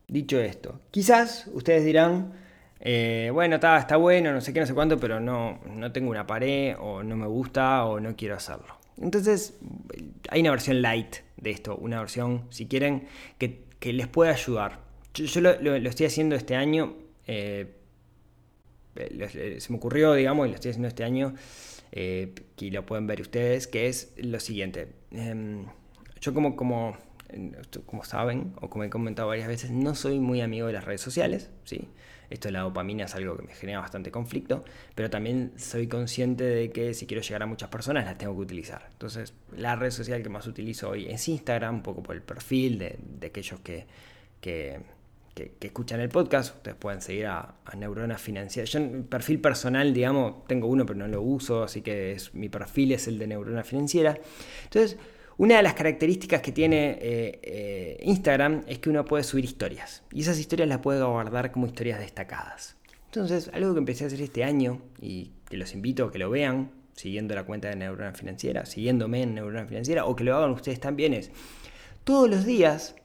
dicho 0.07 0.39
esto, 0.39 0.79
quizás 0.91 1.47
ustedes 1.53 1.83
dirán, 1.83 2.33
eh, 2.79 3.29
bueno, 3.33 3.55
está, 3.55 3.77
está 3.77 3.97
bueno, 3.97 4.31
no 4.31 4.41
sé 4.41 4.53
qué, 4.53 4.59
no 4.59 4.65
sé 4.65 4.73
cuánto, 4.73 4.99
pero 4.99 5.19
no, 5.19 5.59
no 5.65 5.91
tengo 5.91 6.09
una 6.09 6.25
pared 6.25 6.75
o 6.79 7.03
no 7.03 7.15
me 7.15 7.27
gusta 7.27 7.85
o 7.85 7.99
no 7.99 8.15
quiero 8.15 8.35
hacerlo. 8.35 8.82
Entonces, 9.01 9.55
hay 10.29 10.41
una 10.41 10.51
versión 10.51 10.81
light 10.81 11.17
de 11.37 11.51
esto, 11.51 11.75
una 11.75 11.99
versión, 11.99 12.45
si 12.49 12.67
quieren, 12.67 13.07
que, 13.37 13.63
les 13.91 14.07
puede 14.07 14.31
ayudar. 14.31 14.79
Yo, 15.13 15.41
lo, 15.41 15.75
estoy 15.75 16.05
haciendo 16.05 16.35
este 16.35 16.55
año, 16.55 16.95
eh, 17.27 17.73
se 18.95 19.71
me 19.71 19.77
ocurrió, 19.77 20.13
digamos, 20.13 20.47
y 20.47 20.51
lo 20.51 20.55
estoy 20.55 20.69
haciendo 20.69 20.87
este 20.87 21.03
año, 21.03 21.33
eh, 21.91 22.33
que 22.55 22.71
lo 22.71 22.85
pueden 22.85 23.07
ver 23.07 23.21
ustedes, 23.21 23.67
que 23.67 23.87
es 23.87 24.13
lo 24.17 24.39
siguiente. 24.39 24.87
Em, 25.11 25.65
yo 26.21 26.33
como, 26.33 26.55
como, 26.55 26.97
como 27.85 28.03
saben, 28.05 28.53
o 28.61 28.69
como 28.69 28.85
he 28.85 28.89
comentado 28.89 29.27
varias 29.27 29.47
veces, 29.47 29.71
no 29.71 29.95
soy 29.95 30.19
muy 30.19 30.41
amigo 30.41 30.67
de 30.67 30.73
las 30.73 30.85
redes 30.85 31.01
sociales, 31.01 31.49
¿sí? 31.65 31.89
Esto 32.29 32.47
de 32.47 32.53
la 32.53 32.61
dopamina 32.61 33.05
es 33.05 33.15
algo 33.15 33.37
que 33.37 33.43
me 33.43 33.53
genera 33.53 33.79
bastante 33.79 34.11
conflicto, 34.11 34.63
pero 34.95 35.09
también 35.09 35.53
soy 35.57 35.87
consciente 35.87 36.43
de 36.43 36.71
que 36.71 36.93
si 36.93 37.05
quiero 37.05 37.21
llegar 37.21 37.43
a 37.43 37.45
muchas 37.45 37.69
personas 37.69 38.05
las 38.05 38.17
tengo 38.17 38.33
que 38.35 38.41
utilizar. 38.41 38.87
Entonces, 38.91 39.33
la 39.55 39.75
red 39.75 39.91
social 39.91 40.23
que 40.23 40.29
más 40.29 40.47
utilizo 40.47 40.89
hoy 40.89 41.07
es 41.07 41.27
Instagram, 41.27 41.75
un 41.75 41.83
poco 41.83 42.03
por 42.03 42.15
el 42.15 42.21
perfil 42.21 42.79
de, 42.79 43.27
aquellos 43.27 43.59
que, 43.59 43.85
que, 44.41 44.79
escuchan 45.61 45.99
el 45.99 46.09
podcast. 46.09 46.55
Ustedes 46.55 46.77
pueden 46.77 47.01
seguir 47.01 47.27
a, 47.27 47.55
Neurona 47.77 48.17
Financiera. 48.17 48.65
Yo, 48.65 48.79
mi 48.79 49.03
perfil 49.03 49.39
personal, 49.39 49.93
digamos, 49.93 50.45
tengo 50.47 50.67
uno, 50.67 50.85
pero 50.85 50.99
no 50.99 51.07
lo 51.07 51.21
uso, 51.21 51.63
así 51.63 51.81
que 51.81 52.17
mi 52.33 52.49
perfil 52.49 52.91
es 52.93 53.07
el 53.07 53.17
de 53.17 53.27
Neurona 53.27 53.63
Financiera. 53.63 54.17
Entonces, 54.63 54.97
una 55.37 55.57
de 55.57 55.63
las 55.63 55.73
características 55.73 56.41
que 56.41 56.51
tiene 56.51 56.91
eh, 57.01 57.39
eh, 57.41 57.97
Instagram 58.03 58.63
es 58.67 58.79
que 58.79 58.89
uno 58.89 59.03
puede 59.05 59.23
subir 59.23 59.45
historias 59.45 60.03
y 60.11 60.21
esas 60.21 60.39
historias 60.39 60.69
las 60.69 60.79
puede 60.79 61.03
guardar 61.03 61.51
como 61.51 61.65
historias 61.65 61.99
destacadas. 61.99 62.77
Entonces, 63.05 63.49
algo 63.53 63.73
que 63.73 63.79
empecé 63.79 64.03
a 64.03 64.07
hacer 64.07 64.21
este 64.21 64.43
año 64.43 64.81
y 64.99 65.31
que 65.49 65.57
los 65.57 65.73
invito 65.73 66.05
a 66.05 66.11
que 66.11 66.17
lo 66.17 66.29
vean, 66.29 66.71
siguiendo 66.93 67.35
la 67.35 67.43
cuenta 67.43 67.69
de 67.69 67.75
Neurona 67.75 68.13
Financiera, 68.13 68.65
siguiéndome 68.65 69.23
en 69.23 69.35
Neurona 69.35 69.67
Financiera, 69.67 70.05
o 70.05 70.15
que 70.15 70.23
lo 70.23 70.35
hagan 70.35 70.51
ustedes 70.51 70.79
también, 70.79 71.13
es 71.13 71.31
todos 72.03 72.29
los 72.29 72.45
días 72.45 72.95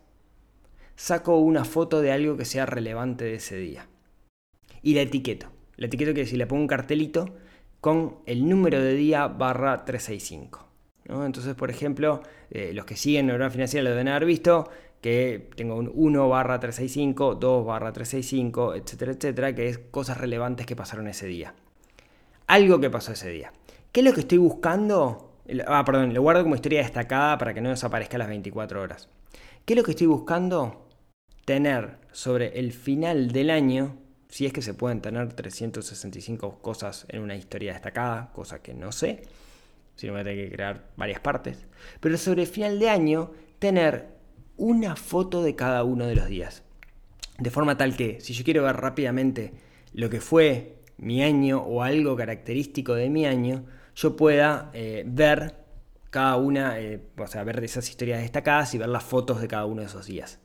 saco 0.96 1.38
una 1.38 1.64
foto 1.64 2.00
de 2.00 2.10
algo 2.10 2.36
que 2.36 2.44
sea 2.44 2.66
relevante 2.66 3.24
de 3.24 3.34
ese 3.34 3.56
día 3.56 3.86
y 4.82 4.94
la 4.94 5.02
etiqueto. 5.02 5.48
La 5.76 5.86
etiqueto 5.86 6.14
que 6.14 6.26
si 6.26 6.36
le 6.36 6.46
pongo 6.46 6.62
un 6.62 6.68
cartelito 6.68 7.36
con 7.80 8.18
el 8.26 8.48
número 8.48 8.82
de 8.82 8.94
día 8.94 9.28
barra 9.28 9.84
365. 9.84 10.67
Entonces, 11.08 11.54
por 11.54 11.70
ejemplo, 11.70 12.22
eh, 12.50 12.72
los 12.74 12.84
que 12.84 12.94
siguen 12.94 13.26
Neurona 13.26 13.50
Financiera 13.50 13.84
lo 13.84 13.90
deben 13.90 14.08
haber 14.08 14.26
visto, 14.26 14.68
que 15.00 15.48
tengo 15.56 15.76
un 15.76 15.90
1 15.94 16.28
barra 16.28 16.60
365, 16.60 17.36
2 17.36 17.66
barra 17.66 17.92
365, 17.92 18.74
etcétera, 18.74 19.12
etcétera, 19.12 19.54
que 19.54 19.68
es 19.68 19.78
cosas 19.78 20.18
relevantes 20.18 20.66
que 20.66 20.76
pasaron 20.76 21.08
ese 21.08 21.26
día. 21.26 21.54
Algo 22.46 22.80
que 22.80 22.90
pasó 22.90 23.12
ese 23.12 23.30
día. 23.30 23.52
¿Qué 23.92 24.00
es 24.00 24.06
lo 24.06 24.12
que 24.12 24.20
estoy 24.20 24.38
buscando? 24.38 25.32
Ah, 25.66 25.82
perdón, 25.84 26.12
lo 26.12 26.20
guardo 26.20 26.42
como 26.42 26.54
historia 26.54 26.82
destacada 26.82 27.38
para 27.38 27.54
que 27.54 27.60
no 27.60 27.70
desaparezca 27.70 28.16
a 28.16 28.18
las 28.18 28.28
24 28.28 28.82
horas. 28.82 29.08
¿Qué 29.64 29.72
es 29.74 29.78
lo 29.78 29.84
que 29.84 29.92
estoy 29.92 30.06
buscando? 30.06 30.86
Tener 31.46 31.98
sobre 32.12 32.58
el 32.58 32.72
final 32.72 33.32
del 33.32 33.48
año, 33.48 33.96
si 34.28 34.44
es 34.44 34.52
que 34.52 34.60
se 34.60 34.74
pueden 34.74 35.00
tener 35.00 35.32
365 35.32 36.58
cosas 36.60 37.06
en 37.08 37.22
una 37.22 37.36
historia 37.36 37.72
destacada, 37.72 38.30
cosa 38.32 38.60
que 38.60 38.74
no 38.74 38.92
sé, 38.92 39.22
si 39.98 40.06
no 40.06 40.12
voy 40.12 40.20
a 40.20 40.24
tener 40.24 40.48
que 40.48 40.54
crear 40.54 40.84
varias 40.96 41.18
partes, 41.18 41.66
pero 41.98 42.16
sobre 42.16 42.46
final 42.46 42.78
de 42.78 42.88
año, 42.88 43.32
tener 43.58 44.06
una 44.56 44.94
foto 44.94 45.42
de 45.42 45.56
cada 45.56 45.82
uno 45.82 46.06
de 46.06 46.14
los 46.14 46.28
días. 46.28 46.62
De 47.36 47.50
forma 47.50 47.76
tal 47.76 47.96
que, 47.96 48.20
si 48.20 48.32
yo 48.32 48.44
quiero 48.44 48.62
ver 48.62 48.76
rápidamente 48.76 49.54
lo 49.92 50.08
que 50.08 50.20
fue 50.20 50.76
mi 50.98 51.24
año 51.24 51.60
o 51.62 51.82
algo 51.82 52.14
característico 52.14 52.94
de 52.94 53.10
mi 53.10 53.26
año, 53.26 53.64
yo 53.96 54.16
pueda 54.16 54.70
eh, 54.72 55.02
ver 55.04 55.56
cada 56.10 56.36
una, 56.36 56.78
eh, 56.78 57.02
o 57.16 57.26
sea, 57.26 57.42
ver 57.42 57.62
esas 57.64 57.88
historias 57.90 58.22
destacadas 58.22 58.74
y 58.74 58.78
ver 58.78 58.88
las 58.88 59.02
fotos 59.02 59.40
de 59.40 59.48
cada 59.48 59.66
uno 59.66 59.80
de 59.80 59.88
esos 59.88 60.06
días. 60.06 60.38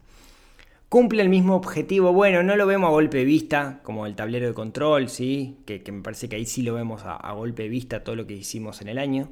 Cumple 0.93 1.23
el 1.23 1.29
mismo 1.29 1.55
objetivo, 1.55 2.13
bueno, 2.13 2.43
no 2.43 2.55
lo 2.55 2.67
vemos 2.67 2.89
a 2.89 2.91
golpe 2.91 3.17
de 3.17 3.25
vista, 3.25 3.79
como 3.81 4.05
el 4.05 4.13
tablero 4.15 4.45
de 4.45 4.53
control, 4.53 5.09
¿sí? 5.09 5.57
que, 5.65 5.81
me 5.91 6.03
parece 6.03 6.29
que 6.29 6.35
ahí 6.35 6.45
sí 6.45 6.61
lo 6.61 6.75
vemos 6.75 7.01
a, 7.03 7.31
golpe 7.31 7.63
de 7.63 7.69
vista 7.69 8.03
todo 8.03 8.15
lo 8.15 8.27
que 8.27 8.35
hicimos 8.35 8.79
en 8.79 8.89
el 8.89 8.99
año, 8.99 9.31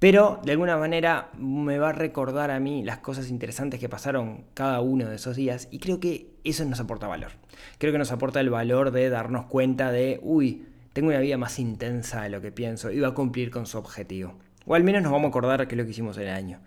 pero 0.00 0.40
de 0.42 0.50
alguna 0.50 0.76
manera 0.76 1.30
me 1.38 1.78
va 1.78 1.90
a 1.90 1.92
recordar 1.92 2.50
a 2.50 2.58
mí 2.58 2.82
las 2.82 2.98
cosas 2.98 3.30
interesantes 3.30 3.78
que 3.78 3.88
pasaron 3.88 4.46
cada 4.52 4.80
uno 4.80 5.08
de 5.08 5.14
esos 5.14 5.36
días 5.36 5.68
y 5.70 5.78
creo 5.78 6.00
que 6.00 6.32
eso 6.42 6.64
nos 6.64 6.80
aporta 6.80 7.06
valor. 7.06 7.30
Creo 7.78 7.92
que 7.92 7.98
nos 7.98 8.10
aporta 8.10 8.40
el 8.40 8.50
valor 8.50 8.90
de 8.90 9.08
darnos 9.08 9.46
cuenta 9.46 9.92
de, 9.92 10.18
uy, 10.24 10.66
tengo 10.92 11.10
una 11.10 11.20
vida 11.20 11.38
más 11.38 11.60
intensa 11.60 12.22
de 12.22 12.30
lo 12.30 12.40
que 12.40 12.50
pienso 12.50 12.90
y 12.90 12.98
va 12.98 13.10
a 13.10 13.14
cumplir 13.14 13.52
con 13.52 13.66
su 13.66 13.78
objetivo. 13.78 14.34
O 14.64 14.74
al 14.74 14.82
menos 14.82 15.04
nos 15.04 15.12
vamos 15.12 15.26
a 15.26 15.28
acordar 15.28 15.68
qué 15.68 15.76
es 15.76 15.78
lo 15.78 15.84
que 15.84 15.92
hicimos 15.92 16.16
en 16.16 16.24
el 16.24 16.34
año. 16.34 16.62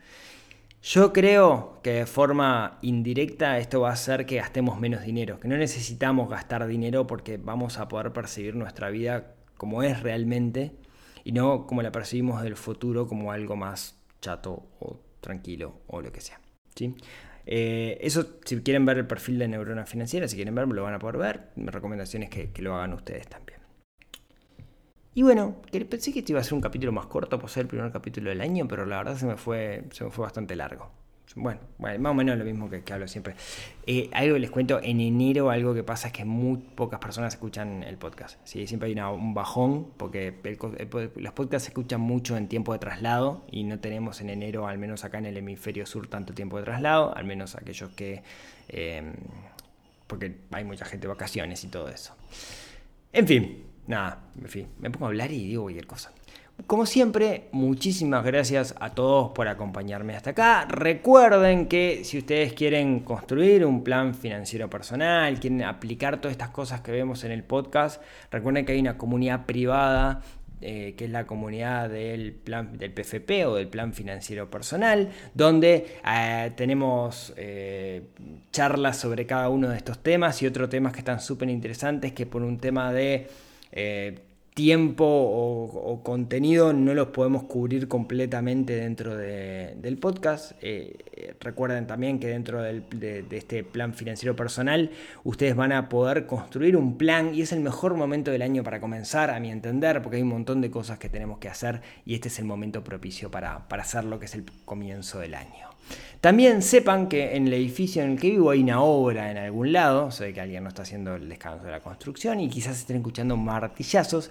Yo 0.81 1.11
creo 1.11 1.79
que 1.83 1.91
de 1.91 2.05
forma 2.05 2.77
indirecta 2.81 3.57
esto 3.57 3.81
va 3.81 3.89
a 3.89 3.93
hacer 3.93 4.25
que 4.25 4.37
gastemos 4.37 4.79
menos 4.79 5.03
dinero, 5.03 5.39
que 5.39 5.49
no 5.49 5.57
necesitamos 5.57 6.29
gastar 6.29 6.65
dinero 6.67 7.05
porque 7.05 7.37
vamos 7.37 7.77
a 7.79 7.89
poder 7.89 8.13
percibir 8.13 8.55
nuestra 8.55 8.89
vida 8.89 9.35
como 9.57 9.83
es 9.83 10.01
realmente 10.01 10.71
y 11.25 11.33
no 11.33 11.67
como 11.67 11.81
la 11.81 11.91
percibimos 11.91 12.41
del 12.41 12.55
futuro 12.55 13.07
como 13.07 13.33
algo 13.33 13.57
más 13.57 13.99
chato 14.21 14.69
o 14.79 15.01
tranquilo 15.19 15.81
o 15.87 16.01
lo 16.01 16.13
que 16.13 16.21
sea. 16.21 16.39
¿sí? 16.75 16.95
Eh, 17.45 17.97
eso, 18.01 18.37
si 18.45 18.61
quieren 18.61 18.85
ver 18.85 18.99
el 18.99 19.07
perfil 19.07 19.37
de 19.37 19.49
Neurona 19.49 19.85
Financiera, 19.85 20.29
si 20.29 20.37
quieren 20.37 20.55
verlo, 20.55 20.75
lo 20.75 20.83
van 20.83 20.93
a 20.93 20.99
poder 20.99 21.17
ver. 21.17 21.49
Mi 21.55 21.67
recomendación 21.67 22.23
es 22.23 22.29
que, 22.29 22.51
que 22.51 22.61
lo 22.61 22.75
hagan 22.75 22.93
ustedes 22.93 23.27
también. 23.27 23.58
Y 25.13 25.23
bueno, 25.23 25.55
pensé 25.89 26.13
que 26.13 26.19
este 26.19 26.31
iba 26.31 26.39
a 26.39 26.43
ser 26.43 26.53
un 26.53 26.61
capítulo 26.61 26.91
más 26.91 27.07
corto 27.07 27.39
por 27.39 27.49
ser 27.49 27.61
el 27.61 27.67
primer 27.67 27.91
capítulo 27.91 28.29
del 28.29 28.41
año, 28.41 28.67
pero 28.67 28.85
la 28.85 28.97
verdad 28.97 29.17
se 29.17 29.25
me 29.25 29.37
fue, 29.37 29.85
se 29.91 30.03
me 30.03 30.11
fue 30.11 30.23
bastante 30.23 30.55
largo. 30.55 30.91
Bueno, 31.35 31.59
más 31.77 32.11
o 32.11 32.13
menos 32.13 32.37
lo 32.37 32.43
mismo 32.43 32.69
que, 32.69 32.81
hablo 32.91 33.07
siempre. 33.07 33.35
Eh, 33.85 34.09
algo 34.13 34.33
que 34.33 34.39
les 34.39 34.49
cuento, 34.49 34.79
en 34.81 34.99
enero 34.99 35.51
algo 35.51 35.75
que 35.75 35.83
pasa 35.83 36.07
es 36.07 36.13
que 36.13 36.25
muy 36.25 36.57
pocas 36.57 36.99
personas 36.99 37.35
escuchan 37.35 37.83
el 37.83 37.97
podcast. 37.97 38.39
Siempre 38.45 38.89
hay 38.89 38.99
un 38.99 39.33
bajón, 39.35 39.91
porque 39.97 40.33
los 41.15 41.33
podcasts 41.33 41.65
se 41.65 41.69
escuchan 41.69 42.01
mucho 42.01 42.35
en 42.35 42.47
tiempo 42.47 42.73
de 42.73 42.79
traslado 42.79 43.45
y 43.51 43.63
no 43.63 43.79
tenemos 43.79 44.21
en 44.21 44.31
enero, 44.31 44.67
al 44.67 44.79
menos 44.79 45.03
acá 45.03 45.19
en 45.19 45.27
el 45.27 45.37
hemisferio 45.37 45.85
sur, 45.85 46.07
tanto 46.07 46.33
tiempo 46.33 46.57
de 46.57 46.63
traslado, 46.63 47.15
al 47.15 47.25
menos 47.25 47.55
aquellos 47.55 47.91
que... 47.91 48.23
Em, 48.67 49.13
porque 50.07 50.35
hay 50.51 50.63
mucha 50.63 50.85
gente 50.85 51.05
de 51.05 51.13
vacaciones 51.13 51.63
y 51.63 51.67
todo 51.67 51.89
eso. 51.89 52.15
En 53.13 53.27
fin, 53.27 53.63
nada, 53.89 54.19
en 54.39 54.47
fin, 54.47 54.67
me 54.79 54.89
pongo 54.89 55.05
a 55.05 55.09
hablar 55.09 55.31
y 55.31 55.47
digo 55.47 55.63
cualquier 55.63 55.87
cosa. 55.87 56.11
Como 56.67 56.85
siempre, 56.85 57.47
muchísimas 57.53 58.23
gracias 58.23 58.75
a 58.79 58.89
todos 58.89 59.31
por 59.31 59.47
acompañarme 59.47 60.15
hasta 60.15 60.31
acá. 60.31 60.65
Recuerden 60.65 61.67
que 61.67 62.03
si 62.03 62.17
ustedes 62.17 62.53
quieren 62.53 62.99
construir 62.99 63.65
un 63.65 63.83
plan 63.83 64.13
financiero 64.13 64.69
personal, 64.69 65.39
quieren 65.39 65.63
aplicar 65.63 66.19
todas 66.19 66.33
estas 66.33 66.49
cosas 66.49 66.81
que 66.81 66.91
vemos 66.91 67.23
en 67.23 67.31
el 67.31 67.43
podcast, 67.43 68.01
recuerden 68.29 68.65
que 68.65 68.73
hay 68.73 68.79
una 68.79 68.97
comunidad 68.97 69.45
privada 69.45 70.21
eh, 70.61 70.93
que 70.97 71.05
es 71.05 71.11
la 71.11 71.25
comunidad 71.25 71.89
del 71.89 72.33
plan 72.33 72.77
del 72.77 72.91
PFP 72.91 73.45
o 73.45 73.55
del 73.55 73.69
plan 73.69 73.93
financiero 73.93 74.51
personal, 74.51 75.09
donde 75.33 75.99
eh, 76.05 76.51
tenemos 76.57 77.33
eh, 77.37 78.03
charlas 78.51 78.97
sobre 78.97 79.25
cada 79.25 79.47
uno 79.47 79.69
de 79.69 79.77
estos 79.77 79.99
temas 79.99 80.41
y 80.41 80.47
otros 80.47 80.69
temas 80.69 80.91
que 80.91 80.99
están 80.99 81.21
súper 81.21 81.49
interesantes, 81.49 82.11
que 82.11 82.25
por 82.25 82.41
un 82.41 82.57
tema 82.57 82.91
de 82.91 83.29
tiempo 84.53 85.05
o, 85.05 86.01
contenido 86.03 86.73
no 86.73 86.93
los 86.93 87.07
podemos 87.09 87.43
cubrir 87.43 87.87
completamente 87.87 88.75
dentro 88.75 89.15
del 89.15 89.97
podcast. 89.97 90.51
Eh, 90.61 90.97
recuerden 91.39 91.87
también 91.87 92.19
que 92.19 92.27
dentro 92.27 92.61
de, 92.61 92.81
de, 92.91 93.37
este 93.37 93.63
plan 93.63 93.93
financiero 93.93 94.35
personal 94.35 94.91
ustedes 95.23 95.55
van 95.55 95.71
a 95.71 95.89
poder 95.89 96.25
construir 96.25 96.75
un 96.77 96.97
plan 96.97 97.33
y 97.33 97.41
es 97.41 97.51
el 97.51 97.59
mejor 97.59 97.95
momento 97.95 98.31
del 98.31 98.41
año 98.41 98.63
para 98.63 98.79
comenzar, 98.79 99.29
a 99.29 99.39
mi 99.39 99.51
entender, 99.51 100.01
porque 100.01 100.17
hay 100.17 100.23
un 100.23 100.29
montón 100.29 100.61
de 100.61 100.71
cosas 100.71 100.99
que 100.99 101.09
tenemos 101.09 101.39
que 101.39 101.49
hacer 101.49 101.81
y 102.05 102.15
este 102.15 102.27
es 102.27 102.39
el 102.39 102.45
momento 102.45 102.83
propicio 102.83 103.31
para, 103.31 103.67
para 103.67 103.83
hacer 103.83 104.03
lo 104.03 104.19
que 104.19 104.25
es 104.25 104.35
el 104.35 104.45
comienzo 104.65 105.19
del 105.19 105.35
año. 105.35 105.69
También 106.21 106.61
sepan 106.61 107.07
que 107.07 107.35
en 107.35 107.47
el 107.47 107.53
edificio 107.53 108.03
en 108.03 108.11
el 108.11 108.19
que 108.19 108.29
vivo 108.29 108.51
hay 108.51 108.61
una 108.61 108.81
obra 108.81 109.31
en 109.31 109.37
algún 109.37 109.71
lado, 109.71 110.11
sé 110.11 110.33
que 110.33 110.41
alguien 110.41 110.63
no 110.63 110.69
está 110.69 110.81
haciendo 110.81 111.15
el 111.15 111.29
descanso 111.29 111.65
de 111.65 111.71
la 111.71 111.79
construcción 111.79 112.41
y 112.41 112.49
quizás 112.49 112.77
estén 112.77 112.97
escuchando 112.97 113.37
martillazos, 113.37 114.29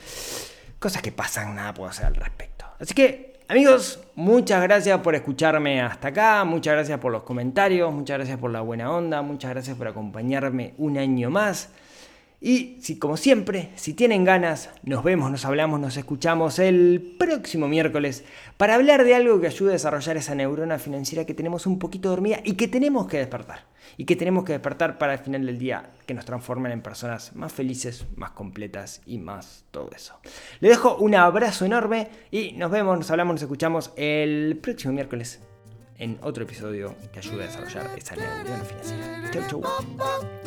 cosas 0.78 1.00
que 1.00 1.12
pasan, 1.12 1.54
nada 1.54 1.72
puedo 1.72 1.88
hacer 1.88 2.04
al 2.04 2.14
respecto. 2.14 2.66
Así 2.78 2.92
que, 2.92 3.27
amigos, 3.48 3.98
muchas 4.14 4.62
gracias 4.62 5.00
por 5.00 5.14
escucharme 5.14 5.80
hasta 5.80 6.08
acá, 6.08 6.44
muchas 6.44 6.74
gracias 6.74 7.00
por 7.00 7.10
los 7.10 7.22
comentarios, 7.22 7.90
muchas 7.92 8.18
gracias 8.18 8.38
por 8.38 8.50
la 8.50 8.60
buena 8.60 8.92
onda, 8.92 9.22
muchas 9.22 9.50
gracias 9.50 9.74
por 9.74 9.88
acompañarme 9.88 10.74
un 10.76 10.98
año 10.98 11.30
más. 11.30 11.70
Y 12.40 12.78
si, 12.80 12.98
como 12.98 13.16
siempre, 13.16 13.70
si 13.74 13.94
tienen 13.94 14.24
ganas, 14.24 14.70
nos 14.84 15.02
vemos, 15.02 15.30
nos 15.30 15.44
hablamos, 15.44 15.80
nos 15.80 15.96
escuchamos 15.96 16.60
el 16.60 17.16
próximo 17.18 17.66
miércoles 17.66 18.24
para 18.56 18.76
hablar 18.76 19.04
de 19.04 19.16
algo 19.16 19.40
que 19.40 19.48
ayude 19.48 19.70
a 19.70 19.72
desarrollar 19.72 20.16
esa 20.16 20.36
neurona 20.36 20.78
financiera 20.78 21.24
que 21.24 21.34
tenemos 21.34 21.66
un 21.66 21.80
poquito 21.80 22.10
dormida 22.10 22.38
y 22.44 22.52
que 22.52 22.68
tenemos 22.68 23.08
que 23.08 23.18
despertar. 23.18 23.66
Y 23.96 24.04
que 24.04 24.14
tenemos 24.14 24.44
que 24.44 24.52
despertar 24.52 24.98
para 24.98 25.14
el 25.14 25.18
final 25.18 25.44
del 25.46 25.58
día, 25.58 25.90
que 26.06 26.14
nos 26.14 26.24
transformen 26.24 26.70
en 26.70 26.82
personas 26.82 27.34
más 27.34 27.52
felices, 27.52 28.06
más 28.14 28.30
completas 28.30 29.02
y 29.04 29.18
más 29.18 29.64
todo 29.72 29.90
eso. 29.96 30.14
Les 30.60 30.70
dejo 30.70 30.96
un 30.96 31.16
abrazo 31.16 31.64
enorme 31.64 32.08
y 32.30 32.52
nos 32.52 32.70
vemos, 32.70 32.96
nos 32.96 33.10
hablamos, 33.10 33.34
nos 33.34 33.42
escuchamos 33.42 33.92
el 33.96 34.58
próximo 34.62 34.92
miércoles 34.92 35.40
en 35.96 36.18
otro 36.22 36.44
episodio 36.44 36.94
que 37.12 37.18
ayude 37.18 37.42
a 37.42 37.46
desarrollar 37.46 37.98
esa 37.98 38.14
neurona 38.14 38.64
financiera. 38.64 39.30
Chau, 39.32 39.42
chau. 39.48 40.37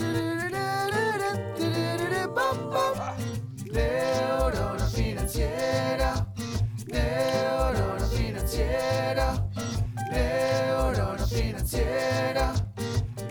financiera. 11.72 12.54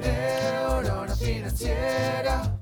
Neurona 0.00 1.14
financiera. 1.14 2.58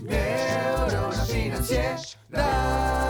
Neurona 0.00 1.24
financiera. 1.24 3.07